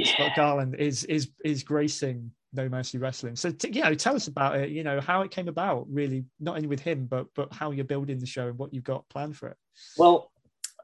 [0.03, 0.31] Scott.
[0.35, 3.35] Garland is is is gracing No Mercy Wrestling.
[3.35, 4.69] So t- you know, tell us about it.
[4.69, 7.85] You know, how it came about, really, not only with him, but but how you're
[7.85, 9.57] building the show and what you've got planned for it.
[9.97, 10.31] Well,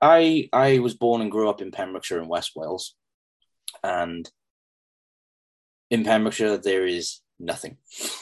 [0.01, 2.95] I I was born and grew up in Pembrokeshire in West Wales,
[3.83, 4.29] and
[5.89, 7.77] in Pembrokeshire there is nothing.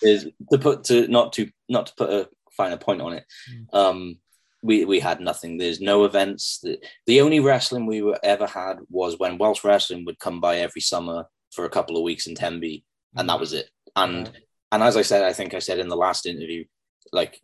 [0.00, 3.24] there's, to put to not to not to put a finer point on it.
[3.50, 3.78] Mm.
[3.78, 4.16] Um,
[4.64, 5.58] we we had nothing.
[5.58, 6.58] There's no events.
[6.62, 10.56] The, the only wrestling we were, ever had was when Welsh wrestling would come by
[10.58, 12.84] every summer for a couple of weeks in Tenby,
[13.16, 13.68] and that was it.
[13.94, 14.36] And Right.
[14.72, 16.64] and as I said, I think I said in the last interview,
[17.12, 17.40] like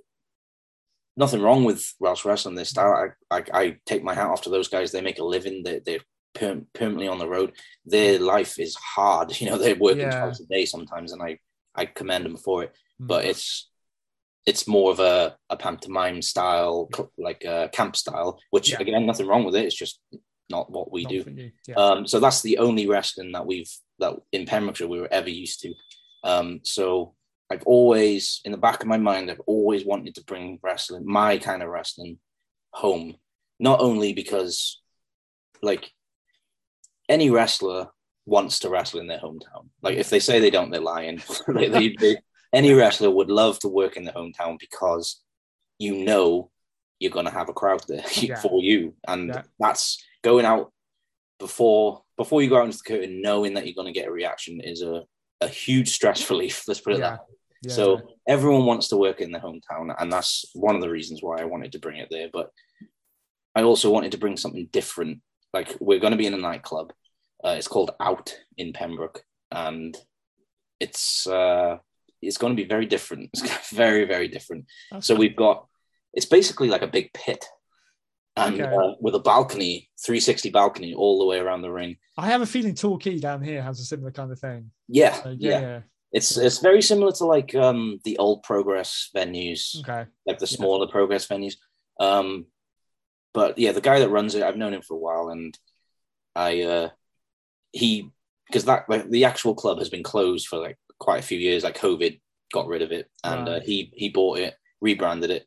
[1.17, 2.55] nothing wrong with Welsh wrestling.
[2.55, 4.91] Their style, I, I, I take my hat off to those guys.
[4.91, 5.63] They make a living.
[5.63, 6.01] They, they're
[6.35, 7.53] per- permanently on the road.
[7.85, 9.29] Their life is hard.
[9.41, 10.21] You know, they're working Yeah.
[10.25, 11.39] twice a day sometimes, and I,
[11.75, 12.73] I commend them for it.
[13.01, 13.07] Mm.
[13.07, 13.70] But it's
[14.47, 18.79] it's more of a, a pantomime style, like a camp style, which Yeah.
[18.81, 19.67] again, nothing wrong with it.
[19.67, 20.01] It's just
[20.49, 21.51] not what we Not do.
[21.69, 21.75] Yeah.
[21.77, 25.61] Um, so that's the only wrestling that we've that in Pembrokeshire we were ever used
[25.61, 25.75] to.
[26.25, 27.15] Um, so
[27.51, 31.37] I've always, in the back of my mind, I've always wanted to bring wrestling, my
[31.39, 32.19] kind of wrestling,
[32.73, 33.17] home.
[33.59, 34.81] Not only because,
[35.61, 35.91] like,
[37.09, 37.89] any wrestler
[38.25, 39.69] wants to wrestle in their hometown.
[39.83, 41.21] Like, if they say they don't, they're lying.
[41.49, 42.17] They- they-
[42.53, 45.23] any wrestler would love to work in their hometown because
[45.79, 46.51] you know
[46.99, 48.41] you're going to have a crowd there Yeah.
[48.41, 49.43] for you, and Yeah.
[49.59, 50.73] that's going out
[51.39, 54.13] before before you go out into the curtain, knowing that you're going to get a
[54.13, 55.05] reaction is a,
[55.41, 56.65] a huge stress relief.
[56.69, 57.11] Let's put it Yeah.
[57.11, 57.27] that way.
[57.69, 61.41] So everyone wants to work in their hometown, and that's one of the reasons why
[61.41, 62.29] I wanted to bring it there.
[62.33, 62.51] But
[63.55, 65.21] I also wanted to bring something different.
[65.53, 66.93] Like we're going to be in a nightclub.
[67.45, 69.97] Uh, it's called Out in Pembroke, and
[70.79, 71.79] it's uh,
[72.23, 73.31] it's going to be very different.
[73.43, 74.67] It's very very different.
[74.91, 75.67] That's So we've got
[76.13, 77.45] it's basically like a big pit,
[78.37, 78.75] and Okay.
[78.75, 81.97] uh, with a balcony, 360 balcony all the way around the ring.
[82.19, 84.71] I have a feeling Torquay down here has a similar kind of thing.
[84.89, 85.81] Yeah, So, yeah, yeah, yeah.
[86.13, 90.07] It's it's very similar to like um the old Progress venues, Okay.
[90.27, 90.57] like the Yeah.
[90.57, 91.55] smaller Progress venues.
[92.01, 92.47] Um,
[93.33, 95.57] but yeah, the guy that runs it, I've known him for a while, and
[96.35, 96.89] I uh
[97.73, 98.11] he
[98.49, 101.65] because that like the actual club has been closed for like quite a few years.
[101.65, 102.21] Like COVID
[102.53, 105.47] got rid of it, and uh, he he bought it, rebranded it,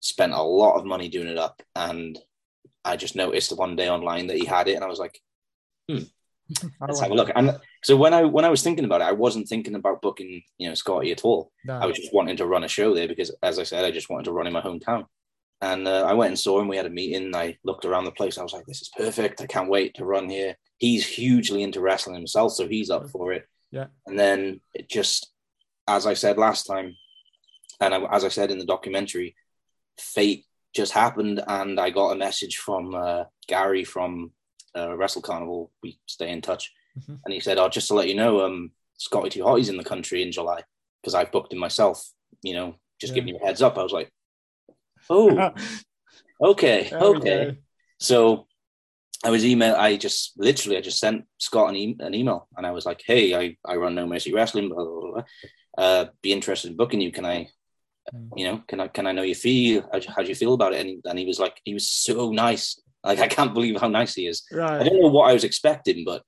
[0.00, 2.18] spent a lot of money doing it up, and
[2.84, 5.20] I just noticed one day online that he had it, and I was like,
[5.90, 7.30] I let's have a look.
[7.34, 10.42] And so when I when I was thinking about it, I wasn't thinking about booking
[10.58, 11.50] you know Scotty at all.
[11.64, 11.78] No.
[11.78, 14.10] I was just wanting to run a show there because, as I said, I just
[14.10, 15.06] wanted to run in my hometown.
[15.60, 16.68] And uh, I went and saw him.
[16.68, 17.34] We had a meeting.
[17.34, 18.36] I looked around the place.
[18.36, 19.40] I was like, "This is perfect.
[19.40, 23.32] I can't wait to run here." He's hugely into wrestling himself, so he's up for
[23.32, 23.48] it.
[23.74, 23.86] Yeah.
[24.06, 25.32] And then it just,
[25.88, 26.94] as I said last time,
[27.80, 29.34] and I, as I said in the documentary,
[29.98, 34.30] fate just happened, and I got a message from uh, Gary from
[34.76, 35.72] uh, Wrestle Carnival.
[35.82, 37.18] We stay in touch, Mhm.
[37.24, 39.84] and he said, "Oh, just to let you know, um, Scotty Too Hotty's in the
[39.92, 40.62] country in July
[41.00, 42.08] because I've booked him myself.
[42.42, 43.16] You know, just Yeah.
[43.16, 44.12] giving you a heads up." I was like,
[45.10, 45.52] "Oh,
[46.40, 47.58] okay, okay."
[47.98, 48.46] So
[49.24, 49.74] I was email.
[49.74, 53.02] I just literally, I just sent Scott an, e- an email, and I was like,
[53.06, 54.68] "Hey, I, I run No Mercy Wrestling.
[54.68, 55.22] Blah, blah, blah.
[55.78, 57.10] Uh, be interested in booking you?
[57.10, 57.48] Can I,
[58.14, 58.28] Mm.
[58.36, 59.80] you know, can I can I know your fee?
[59.80, 61.88] How, how do you feel about it?" And he, and he was like, he was
[61.88, 62.78] so nice.
[63.02, 64.44] Like I can't believe how nice he is.
[64.52, 64.80] Right.
[64.80, 66.22] I don't know what I was expecting, but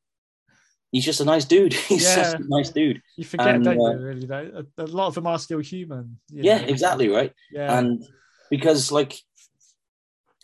[0.91, 1.75] he's just a nice dude.
[1.91, 2.17] he's Yeah.
[2.17, 3.03] just a nice dude.
[3.19, 3.99] You forget, and, don't uh, you?
[4.07, 6.19] Really, though, a, a lot of them are still human.
[6.31, 6.69] Yeah, know?
[6.69, 7.33] exactly right.
[7.53, 7.79] Yeah.
[7.79, 8.03] And
[8.51, 9.15] because like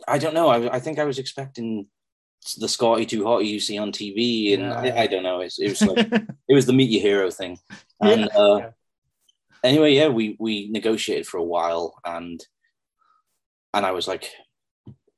[0.07, 1.87] I don't know, I, I think I was expecting
[2.59, 4.75] the Scotty Too Hotty see on TV, and Yeah.
[4.97, 5.41] I, I don't know.
[5.41, 5.99] It's, it was like
[6.49, 7.59] it was the meet your hero thing.
[8.01, 8.71] And uh, Yeah.
[9.65, 12.45] anyway, yeah, we we negotiated for a while, and
[13.75, 14.31] and I was like,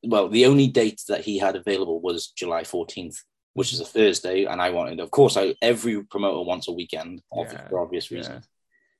[0.04, 3.16] well, the only date that he had available was July fourteenth,
[3.54, 7.22] which is a Thursday, and I wanted, of course, I every promoter wants a weekend
[7.34, 8.46] Yeah, for obvious reasons.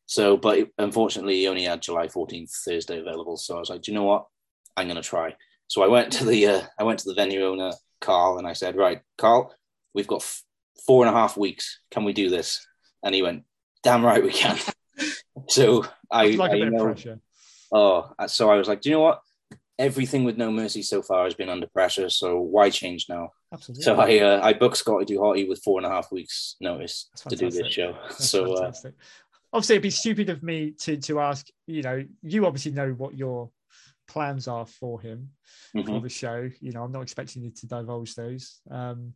[0.07, 3.37] So, but it- unfortunately, he only had July fourteenth Thursday available.
[3.37, 4.27] So I was like, do you know what?
[4.77, 5.35] I'm gonna try.
[5.69, 8.53] So I went to the uh, I went to the venue owner Carl, and I
[8.53, 9.55] said, right, Carl,
[9.95, 10.43] we've got f-
[10.87, 11.81] four and a half weeks.
[11.91, 12.67] Can we do this?
[13.03, 13.45] And he went,
[13.83, 14.59] damn right we can.
[15.49, 17.21] so I, like a I bit of pressure.
[17.73, 19.21] Oh, so I was like, do you know what?
[19.79, 23.31] Everything with no mercy so far has been under pressure, so why change now?
[23.53, 23.83] Absolutely.
[23.83, 27.11] So I uh, I booked Scotty Too Hotty with four and a half weeks notice
[27.29, 27.97] to do this show.
[28.03, 28.73] That's so uh.
[29.53, 31.49] Obviously, it'd be stupid of me to to ask.
[31.67, 33.51] You know, you obviously know what your
[34.07, 35.31] plans are for him
[35.73, 36.03] for mhm.
[36.03, 36.49] the show.
[36.61, 38.61] You know, I'm not expecting you to divulge those.
[38.71, 39.15] Um,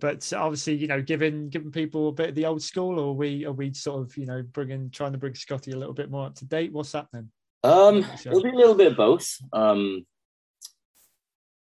[0.00, 3.12] but obviously, you know, giving giving people a bit of the old school, or are
[3.12, 6.10] we are we sort of you know bringing trying to bring Scotty a little bit
[6.10, 6.72] more up to date?
[6.72, 7.30] What's happening?
[7.64, 9.28] Um, it'll be a little bit of both.
[9.52, 10.06] Um,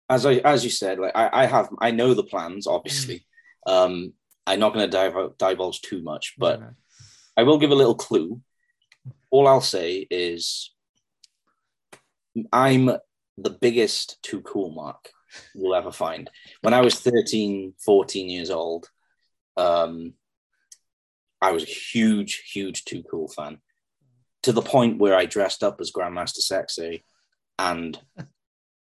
[0.08, 2.66] as I as you said, like I, I have I know the plans.
[2.66, 3.26] Obviously,
[3.66, 4.12] um,
[4.46, 6.60] I'm not going to div- divulge too much, but
[7.36, 8.40] I will give a little clue.
[9.30, 10.74] All I'll say is
[12.52, 12.90] I'm
[13.38, 15.10] the biggest too cool mark
[15.54, 16.30] you'll ever find.
[16.60, 18.88] When I was 13, 14 years old,
[19.56, 20.14] um,
[21.40, 23.58] I was a huge, huge too cool fan
[24.42, 27.04] to the point where I dressed up as Grandmaster Sexy
[27.58, 27.98] and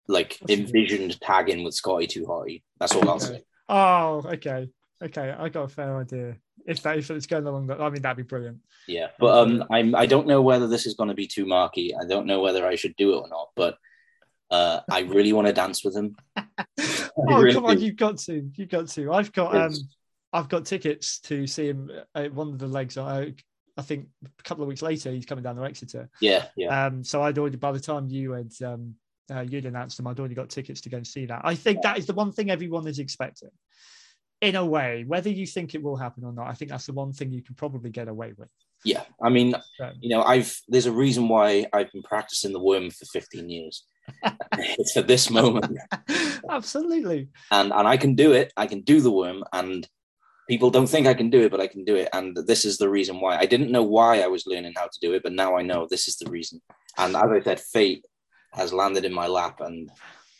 [0.09, 2.62] like envisioned tagging with Scotty Too Hotty.
[2.78, 3.42] That's all I'll say.
[3.68, 4.68] oh, okay,
[5.03, 5.34] okay.
[5.36, 6.36] I got a fair idea.
[6.67, 8.59] If that if it's going along that, I mean, that'd be brilliant.
[8.87, 11.95] Yeah, but um, I'm I don't know whether this is going to be too marky.
[11.95, 13.51] I don't know whether I should do it or not.
[13.55, 13.79] But
[14.51, 16.17] uh, I really want to dance with him.
[17.19, 19.11] Oh really come on, you've got to, you've got to.
[19.11, 19.73] I've got um,
[20.35, 22.99] I've got tickets to see him at one of the legs.
[22.99, 23.33] I
[23.75, 26.11] I think a couple of weeks later he's coming down to Exeter.
[26.21, 26.87] Yeah, yeah.
[26.87, 28.97] Um, so I'd already by the time you had um,
[29.31, 31.41] uh, you'd announced them, I'd already got tickets to go and see that.
[31.45, 33.51] I think that is the one thing everyone is expecting.
[34.43, 36.93] In a way, whether you think it will happen or not, I think that's the
[36.93, 38.49] one thing you can probably get away with.
[38.84, 39.05] yeah.
[39.22, 42.91] I mean, So, you know, I've there's a reason why I've been practicing the worm
[42.91, 43.84] for 15 years.
[44.53, 45.76] it's for this moment,
[46.49, 47.28] Absolutely.
[47.51, 48.53] and and I can do it.
[48.57, 49.89] I can do the worm, and
[50.49, 52.09] people don't think I can do it, but I can do it.
[52.12, 53.37] And this is the reason why.
[53.37, 55.87] I didn't know why I was learning how to do it, but now I know
[55.89, 56.61] this is the reason.
[56.99, 58.05] And as I said, fate
[58.53, 59.91] has landed in my lap, and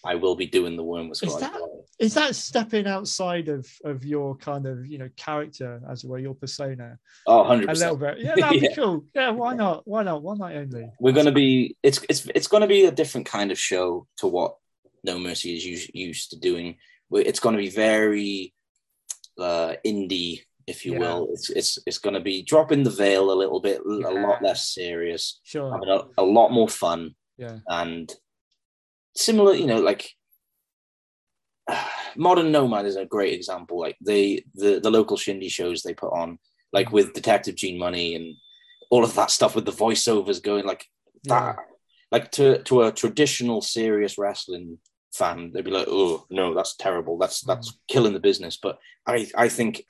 [0.07, 3.67] I will be doing the worm with Is Scottish that- Is that stepping outside of
[3.85, 7.73] of your kind of you know character, as it were, your persona Oh, 100 a
[7.73, 8.17] little percent.
[8.19, 8.25] bit?
[8.27, 9.05] Yeah, that'd be cool.
[9.15, 9.83] Yeah, why not?
[9.87, 10.23] Why not?
[10.23, 10.91] One night only.
[11.01, 11.77] We're gonna be.
[11.83, 14.57] It's it's it's gonna be a different kind of show to what
[15.05, 16.77] No Mercy is used used to doing.
[17.11, 18.53] It's gonna be very
[19.39, 20.99] uh, indie, if you Yeah.
[21.01, 21.29] will.
[21.33, 23.89] It's it's it's gonna be dropping the veil a little bit, a
[24.27, 25.71] lot less serious, Sure.
[25.73, 27.59] having a, a lot more fun, Yeah.
[27.69, 28.13] and
[29.17, 29.55] similar.
[29.55, 30.11] You know, like
[32.17, 33.81] Modern Nomad is a great example.
[33.81, 36.39] Like they the the local shindy shows they put on,
[36.73, 38.35] like with Detective Gene Money and
[38.91, 40.87] all of that stuff with the voiceovers going like
[41.25, 41.55] Yeah.
[41.55, 41.57] that.
[42.13, 44.79] Like to to a traditional serious wrestling
[45.13, 47.19] fan, they'd be like, "Oh no, that's terrible.
[47.19, 47.49] That's mm.
[47.49, 49.85] that's killing the business." But I I think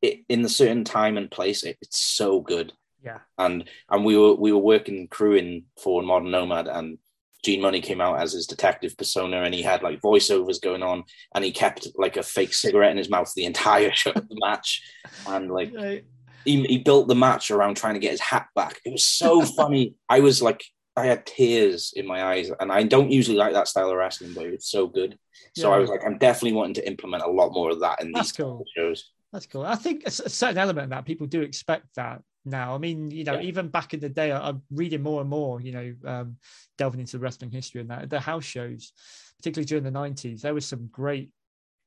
[0.00, 2.72] it, in the certain time and place, it, it's so good.
[3.04, 3.18] Yeah.
[3.36, 6.98] And and we were we were working crewing for Modern Nomad, and
[7.44, 11.04] Gene Money came out as his detective persona, and he had like voiceovers going on,
[11.34, 14.82] and he kept like a fake cigarette in his mouth the entire show, the match,
[15.26, 15.98] and like Yeah.
[16.44, 18.80] he, he built the match around trying to get his hat back.
[18.84, 19.94] It was so funny.
[20.08, 20.62] I was like,
[20.96, 24.34] I had tears in my eyes, and I don't usually like that style of wrestling,
[24.34, 25.16] but it was so good.
[25.56, 28.12] So I was like, I'm definitely wanting to implement a lot more of that in
[28.12, 28.64] That's these cool.
[28.76, 29.10] shows.
[29.32, 29.64] That's cool.
[29.64, 32.74] I think a certain element of that people do expect that now.
[32.74, 33.42] I mean, you know, Yeah.
[33.48, 36.36] even back in the day, I- I'm reading more and more, you know, um,
[36.78, 38.92] delving into the wrestling history and that the house shows,
[39.38, 41.30] particularly during the 90s, there was some great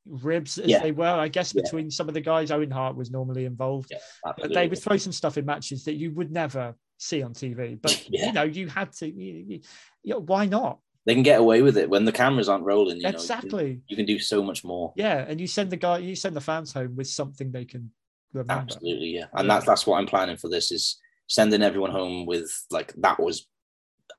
[0.06, 0.82] ribs as Yeah.
[0.84, 1.62] they were, I guess, Yeah.
[1.62, 2.52] between some of the guys.
[2.52, 4.00] Owen Hart was normally involved, Yeah,
[4.38, 7.76] but they would throw some stuff in matches that you would never see on TV.
[7.82, 8.28] But, Yeah.
[8.28, 9.60] you know, you had to, you, you,
[10.04, 10.80] you know, why not?
[11.06, 12.98] They can get away with it when the cameras aren't rolling.
[12.98, 13.82] You know, you can- exactly.
[13.88, 14.94] you can do so much more.
[14.96, 15.26] Yeah.
[15.28, 17.92] And you send the guy, you send the fans home with something they can
[18.34, 18.62] remember.
[18.74, 19.26] Absolutely, yeah.
[19.34, 23.20] And that's that's what I'm planning for this is sending everyone home with like that
[23.20, 23.48] was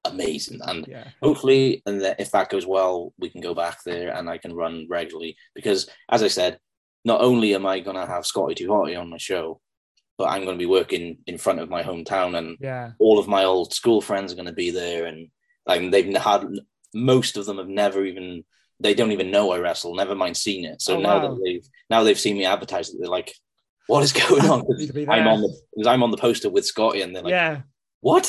[0.05, 0.61] amazing.
[0.67, 1.09] And Yeah.
[1.23, 4.55] hopefully, and that if that goes well, we can go back there and I can
[4.55, 5.37] run regularly.
[5.55, 6.59] Because as I said,
[7.05, 9.61] not only am I gonna have Scotty Too Hotty on my show,
[10.19, 12.93] but I'm gonna be working in front of my hometown and Yeah.
[12.99, 15.29] all of my old school friends are gonna be there and
[15.67, 16.47] like they've had
[16.95, 18.45] most of them have never even
[18.81, 20.83] they don't even know I wrestle, never mind seen it.
[20.83, 21.29] So Oh, now wow.
[21.35, 23.33] that they've now they've seen me advertise it, they're like,
[23.87, 24.61] what is going on?
[24.65, 27.31] 'Cause Need I'm on the because I'm on the poster with Scotty and they're like,
[27.31, 27.63] yeah.
[28.01, 28.25] what?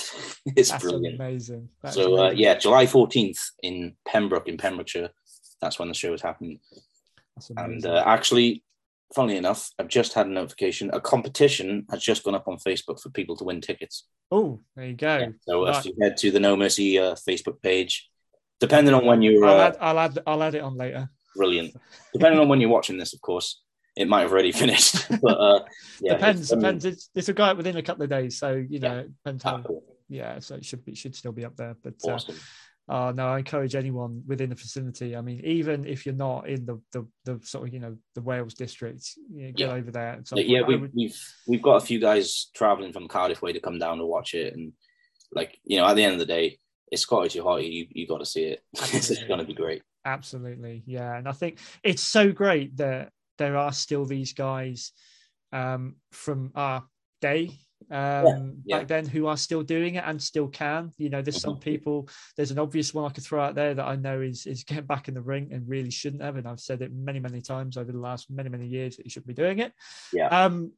[0.56, 1.16] It's That's brilliant.
[1.20, 1.70] amazing.
[1.82, 5.10] That's So uh, yeah, July 14th in Pembroke in Pembrokeshire.
[5.62, 6.60] That's when the show is happening.
[7.58, 8.64] And uh, actually,
[9.14, 10.90] funnily enough, I've just had a notification.
[10.94, 14.06] A competition has just gone up on Facebook for people to win tickets.
[14.32, 15.18] oh, there you go.
[15.18, 15.80] Yeah, So uh, Right.
[15.80, 18.10] if you head to the No Mercy uh, Facebook page,
[18.60, 21.10] depending on when you're I'll uh, add, I'll add, I'll add it on later.
[21.36, 21.76] brilliant,
[22.14, 23.62] depending on when you're watching this, of course,
[23.96, 25.08] it might have already finished.
[25.22, 25.64] but uh,
[26.02, 26.86] yeah, depends, it's, depends.
[26.86, 29.04] It's, it's a guy within a couple of days, so you know, Yeah.
[29.24, 29.64] depends ah, how.
[29.64, 29.84] cool.
[30.10, 31.76] Yeah, so it should be, should still be up there.
[31.84, 32.36] But uh, awesome.
[32.90, 35.16] oh no, I encourage anyone within the vicinity.
[35.16, 38.22] I mean, even if you're not in the the, the sort of you know the
[38.22, 39.74] Wales district, you know, get Yeah.
[39.74, 40.22] over there.
[40.36, 43.80] yeah, we've, would- we've we've got a few guys traveling from Cardiff way to come
[43.80, 44.74] down to watch it, and
[45.32, 46.60] like you know, at the end of the day,
[46.92, 47.64] it's Scottish hot.
[47.64, 48.62] You you got to see it.
[48.74, 49.82] it's going to be great.
[50.06, 54.92] Absolutely, yeah, and I think it's so great that there are still these guys
[55.52, 56.84] um, from our
[57.22, 57.52] day
[57.92, 58.80] um, yeah.
[58.80, 60.92] back then who are still doing it and still can.
[60.98, 61.62] You know, there's some Mhm.
[61.62, 62.10] people.
[62.36, 64.86] There's an obvious one I could throw out there that I know is is getting
[64.86, 67.78] back in the ring and really shouldn't have, and I've said it many many times
[67.78, 69.74] over the last many many years that he shouldn't be doing it.
[70.12, 70.28] Yeah.
[70.28, 70.72] Um,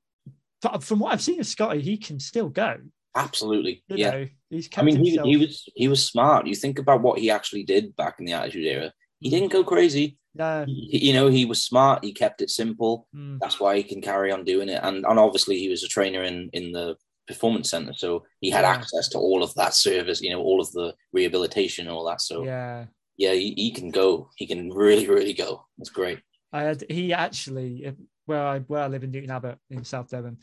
[0.62, 2.78] but from what I've seen of Scotty, he can still go.
[3.16, 4.12] Absolutely, You yeah.
[4.12, 6.46] know, he's I kept mean, he, he was he was smart.
[6.46, 8.94] You think about what he actually did back in the Attitude Era.
[9.20, 10.18] He didn't go crazy.
[10.38, 12.04] No, you know, he was smart.
[12.04, 13.08] He kept it simple.
[13.16, 14.80] mm, That's why he can carry on doing it.
[14.84, 16.96] And and obviously, he was a trainer in in the
[17.28, 18.72] performance center, so he had Yeah.
[18.72, 20.22] access to all of that service.
[20.22, 22.22] You know, all of the rehabilitation and all that.
[22.22, 22.86] So yeah.
[23.18, 24.30] yeah, he, he can go.
[24.38, 25.66] He can really, really go.
[25.80, 26.20] It's great.
[26.54, 27.94] I had he actually
[28.26, 30.38] where I where I live in Newton Abbot in South Devon.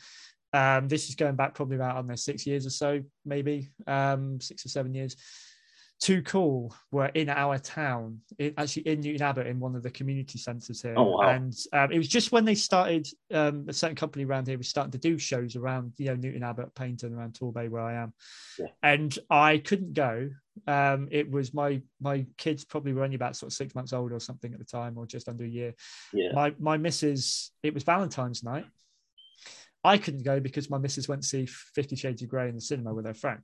[0.53, 3.73] Um, this is going back probably about I don't know six years or so, maybe
[3.87, 5.17] um, six or seven years.
[6.05, 9.91] Too Cool were in our town, in, actually in Newton Abbot, in one of the
[9.91, 10.93] community centres here.
[10.99, 11.31] Oh, wow.
[11.31, 14.69] And um, it was just when they started, um, a certain company around here was
[14.69, 18.13] starting to do shows around, you know, Newton Abbot, Paignton, around Torbay, where I am.
[18.59, 18.67] Yeah.
[18.83, 20.29] And I couldn't go.
[20.67, 24.13] Um, it was my my kids probably were only about sort of six months old
[24.13, 25.75] or something at the time, or just under a year.
[26.13, 26.33] Yeah.
[26.35, 28.67] My my missus, it was Valentine's night.
[29.85, 32.61] I couldn't go because my missus went to see Fifty Shades of Grey in the
[32.61, 33.41] cinema with her friend,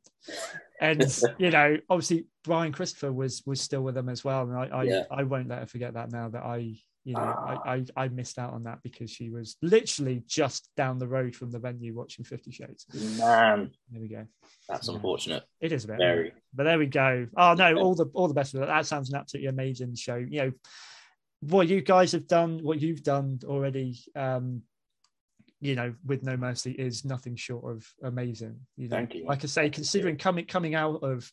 [0.81, 1.05] and
[1.39, 4.83] you know, obviously Brian Christopher was was still with them as well, and I I,
[4.85, 5.03] Yeah.
[5.11, 6.75] I won't let her forget that now that I
[7.05, 7.61] you know Ah.
[7.65, 11.35] I, I I missed out on that because she was literally just down the road
[11.35, 12.87] from the venue watching Fifty Shades.
[13.19, 14.27] Man, There we go.
[14.69, 14.95] that's Yeah.
[14.95, 15.43] unfortunate.
[15.61, 16.33] It is a bit, Very.
[16.55, 17.27] but there we go.
[17.37, 18.67] Oh no, all the all the best of it.
[18.67, 20.17] That sounds an absolutely amazing show.
[20.17, 20.53] You know,
[21.41, 24.63] what you guys have done, what you've done already, um,
[25.63, 28.59] you know, with No Mercy is nothing short of amazing.
[28.77, 29.27] You know, Thank you.
[29.27, 31.31] like I say, considering coming coming out of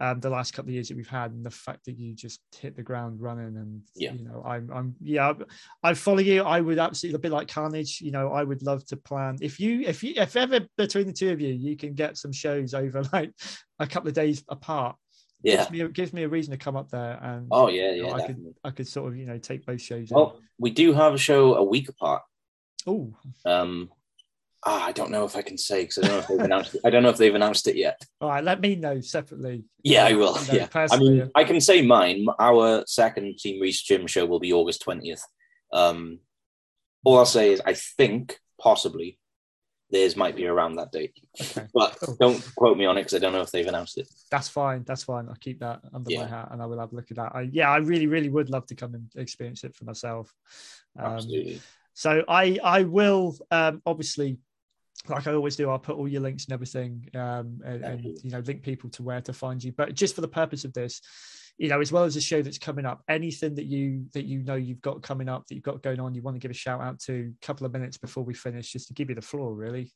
[0.00, 2.40] um, the last couple of years that we've had, and the fact that you just
[2.56, 4.12] hit the ground running, and Yeah.
[4.14, 5.34] you know, I'm I'm yeah,
[5.82, 6.42] I follow you.
[6.42, 8.00] I would absolutely a bit like Carnage.
[8.00, 11.12] You know, I would love to plan if you if you if ever between the
[11.12, 13.32] two of you, you can get some shows over like
[13.78, 14.96] a couple of days apart.
[15.42, 15.56] Yeah.
[15.56, 18.08] gives me gives me a reason to come up there and Oh yeah, you know,
[18.08, 18.14] yeah.
[18.24, 18.54] I could.
[18.64, 20.08] I could sort of you know take both shows.
[20.10, 22.22] Well, we do have a show a week apart.
[22.88, 23.14] Oh,
[23.44, 23.90] Um,
[24.64, 26.76] ah, I don't know if I can say because I don't know if they've announced.
[26.84, 28.00] I don't know if they've announced it yet.
[28.20, 28.42] all right.
[28.44, 29.64] Let me know separately.
[29.82, 30.36] Yeah, I will.
[30.52, 32.26] You know, Yeah, I mean, I can say mine.
[32.38, 35.22] Our second Team Reese Gym show will be August twentieth.
[35.72, 36.20] Um,
[37.04, 39.18] all I'll say is I think possibly
[39.90, 41.66] theirs might be around that date, Okay.
[41.72, 42.16] but Cool.
[42.20, 44.06] don't quote me on it because I don't know if they've announced it.
[44.30, 44.84] That's fine.
[44.86, 45.28] That's fine.
[45.28, 47.32] I'll keep that under my hat and I will have a look at that.
[47.34, 50.34] I, yeah, I really, really would love to come and experience it for myself.
[50.98, 51.60] Um, Absolutely.
[51.98, 54.38] So I, I will um, obviously,
[55.08, 58.30] like I always do, I'll put all your links and everything, um, and, and you.
[58.30, 59.72] know, link people to where to find you.
[59.72, 61.00] But just for the purpose of this,
[61.56, 64.44] you know, as well as the show that's coming up, anything that you that you
[64.44, 66.54] know you've got coming up that you've got going on, you want to give a
[66.54, 69.20] shout out to, a couple of minutes before we finish, just to give you the
[69.20, 69.92] floor, really.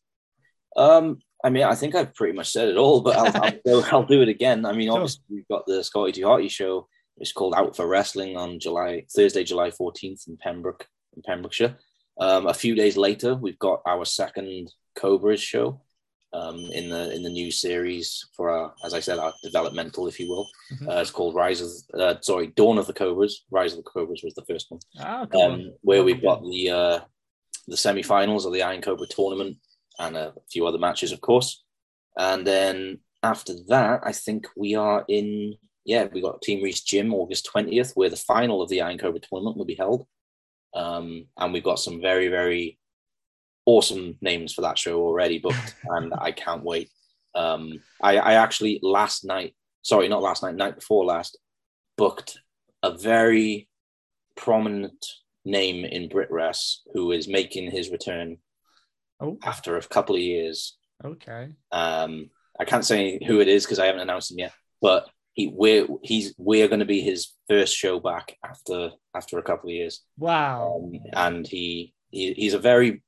[0.77, 3.89] Um, I mean, I think I've pretty much said it all, but I'll, I'll, do-
[3.93, 4.67] I'll do it again.
[4.67, 4.97] I mean, Sure.
[4.97, 6.89] obviously, we've got the Scotty Too Hotty show.
[7.19, 11.79] It's called Out for Wrestling on July Thursday, July fourteenth in Pembroke, in Pembrokeshire.
[12.19, 15.81] Um, a few days later, we've got our second Cobras show
[16.35, 20.19] um, in the in the new series for our, as I said, our developmental, if
[20.21, 20.49] you will.
[20.73, 20.89] Mhm.
[20.89, 23.45] Uh, it's called Rise of, uh, sorry, Dawn of the Cobras.
[23.51, 25.51] Rise of the Cobras was the first one Ah, come on.
[25.53, 27.01] um, where we've got the uh,
[27.69, 29.57] the semi-finals of the Iron Cobra tournament
[29.99, 31.63] and a few other matches, of course.
[32.19, 35.55] And then after that, I think we are in.
[35.85, 39.21] Yeah, we got Team Reese Gym August twentieth, where the final of the Iron Cobra
[39.21, 40.07] tournament will be held.
[40.75, 42.79] Um, and we've got some very very
[43.67, 46.91] awesome names for that show already booked, and I can't wait.
[47.35, 51.39] Um, I, I actually last night, sorry, not last night, night before last,
[51.97, 52.39] booked
[52.83, 53.69] a very
[54.37, 55.05] prominent
[55.45, 58.39] name in BritWres who is making his return
[59.21, 60.77] Oh, after a couple of years.
[61.05, 61.51] okay.
[61.71, 65.49] Um, I can't say who it is because I haven't announced him yet, but he
[65.49, 69.75] we're he's we're going to be his first show back after after a couple of
[69.75, 70.83] years, Wow.
[70.85, 73.03] um, and he, he he's a very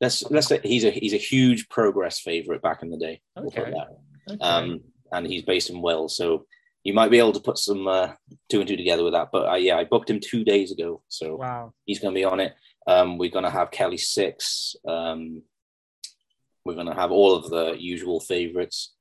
[0.00, 3.20] let's let's say he's a he's a huge progress favorite back in the day.
[3.36, 3.70] We'll Okay.
[3.70, 3.88] that.
[4.28, 4.40] Okay.
[4.40, 4.80] Um,
[5.12, 6.46] and he's based in Wales, so
[6.82, 8.08] you might be able to put some uh,
[8.48, 9.28] two and two together with that.
[9.32, 11.72] But uh, yeah, I booked him two days ago, so wow.
[11.84, 12.54] he's going to be on it.
[12.88, 14.74] Um, we're going to have Kelly Six.
[14.86, 15.42] Um,
[16.64, 18.94] we're going to have all of the usual favorites.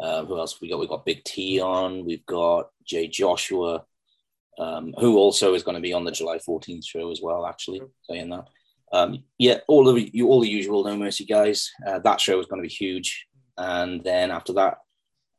[0.00, 0.78] Uh, who else we got?
[0.78, 2.04] We've got Big T on.
[2.04, 3.84] We've got Jay Joshua,
[4.58, 7.46] um, who also is going to be on the July 14th show as well.
[7.46, 8.48] Actually, saying that.
[8.92, 11.70] Um, yeah, all of you, all the usual No Mercy guys.
[11.86, 13.26] Uh, that show is going to be huge.
[13.56, 14.78] And then after that,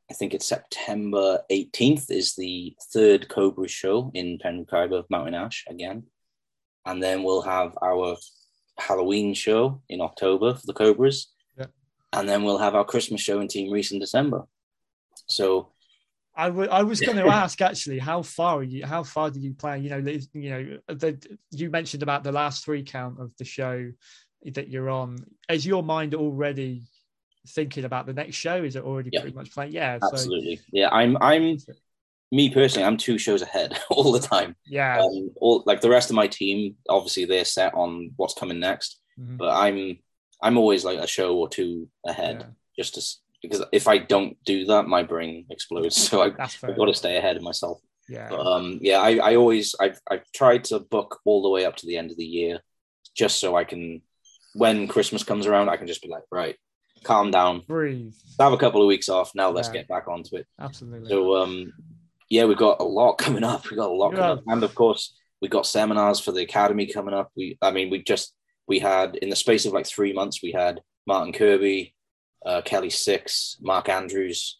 [0.09, 6.03] I think it's September 18th is the third Cobra show in Penrith Mountain Ash again.
[6.85, 8.17] And then we'll have our
[8.77, 11.31] Halloween show in October for the Cobras.
[12.13, 14.43] And then we'll have our Christmas show in Team Reese in December.
[15.27, 15.71] So
[16.35, 18.85] I I was going to ask actually, how far are you?
[18.85, 19.83] How far do you plan?
[19.83, 19.97] You know,
[20.33, 23.91] you know, the, you mentioned about the last three count of the show
[24.45, 25.17] that you're on.
[25.49, 26.83] Is your mind already
[27.49, 28.63] thinking about the next show?
[28.63, 29.21] Is it already Yeah.
[29.21, 29.73] pretty much planned?
[29.73, 30.59] Yeah, so absolutely.
[30.71, 31.57] Yeah, I'm I'm
[32.31, 34.55] me personally, I'm two shows ahead all the time.
[34.65, 38.59] yeah, Um, all like the rest of my team, obviously they're set on what's coming
[38.59, 38.99] next.
[39.19, 39.37] Mhm.
[39.37, 39.99] But I'm
[40.43, 42.45] I'm always like a show or two ahead, yeah,
[42.77, 43.01] just to
[43.41, 45.97] because if I don't do that, my brain explodes.
[46.09, 47.79] So I, I've got to stay ahead of myself.
[48.07, 51.65] yeah, But, um, yeah, I, I always I've I've tried to book all the way
[51.65, 52.59] up to the end of the year,
[53.15, 54.01] just so I can
[54.53, 56.55] when Christmas comes around, I can just be like, right,
[57.03, 58.13] calm down, breathe.
[58.39, 59.31] have a couple of weeks off.
[59.33, 59.79] Now let's Yeah.
[59.79, 60.45] get back onto it.
[60.59, 61.09] Absolutely.
[61.09, 61.73] So um,
[62.29, 63.69] yeah, we've got a lot coming up.
[63.69, 64.17] We've got a lot Yeah.
[64.19, 67.29] coming up, and of course we got seminars for the academy coming up.
[67.35, 68.33] We, I mean, we just
[68.67, 71.93] we had in the space of like three months, we had Martin Kirby,
[72.45, 74.59] uh, Kelly Six, Mark Andrews.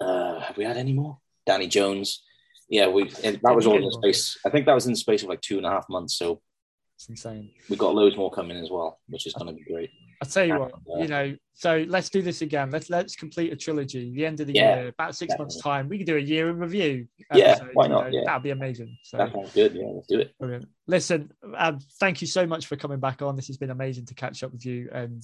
[0.00, 1.18] Uh, have we had any more?
[1.46, 2.22] Danny Jones.
[2.68, 4.38] Yeah, we and that was all in the space.
[4.44, 6.16] I think that was in the space of like two and a half months.
[6.16, 6.40] So
[6.96, 7.50] it's insane.
[7.68, 9.90] we got loads more coming as well, which is going to be great.
[10.22, 11.02] I tell you what, Yeah.
[11.02, 12.70] you know, so let's do this again.
[12.70, 14.12] Let's let's complete a trilogy.
[14.14, 16.48] The end of the Yeah, year, about six months time, we can do a year
[16.50, 17.06] in review.
[17.32, 18.04] Yeah, episode, why you not?
[18.04, 18.24] know, Yeah.
[18.24, 18.98] that'd be amazing.
[19.02, 19.74] So That sounds good.
[19.74, 20.34] Yeah, let's do it.
[20.38, 20.68] brilliant.
[20.86, 23.36] Listen, um, thank you so much for coming back on.
[23.36, 24.88] This has been amazing to catch up with you.
[24.92, 25.22] And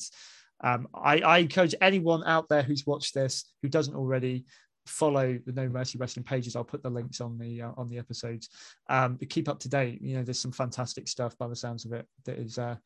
[0.62, 4.44] um, I, I encourage anyone out there who's watched this who doesn't already
[4.86, 6.56] follow the No Mercy Wrestling pages.
[6.56, 8.48] I'll put the links on the uh, on the episodes.
[8.88, 10.00] Um, but keep up to date.
[10.00, 12.76] You know, there's some fantastic stuff by the sounds of it that is uh,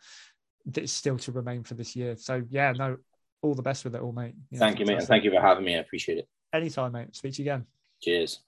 [0.66, 2.16] that is still to remain for this year.
[2.16, 2.96] So yeah, no,
[3.42, 4.34] all the best with it all, mate.
[4.50, 4.98] know, Thank you, mate.
[4.98, 5.06] and.
[5.06, 5.76] Thank you for having me.
[5.76, 6.28] I appreciate it.
[6.52, 7.14] Anytime, mate.
[7.14, 7.66] Speak to you again.
[8.00, 8.40] Cheers.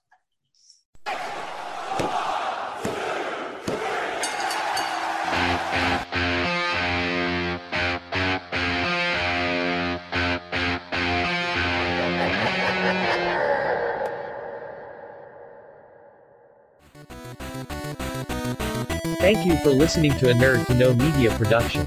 [19.19, 21.85] Thank you for listening to a Nerd to Know Media production.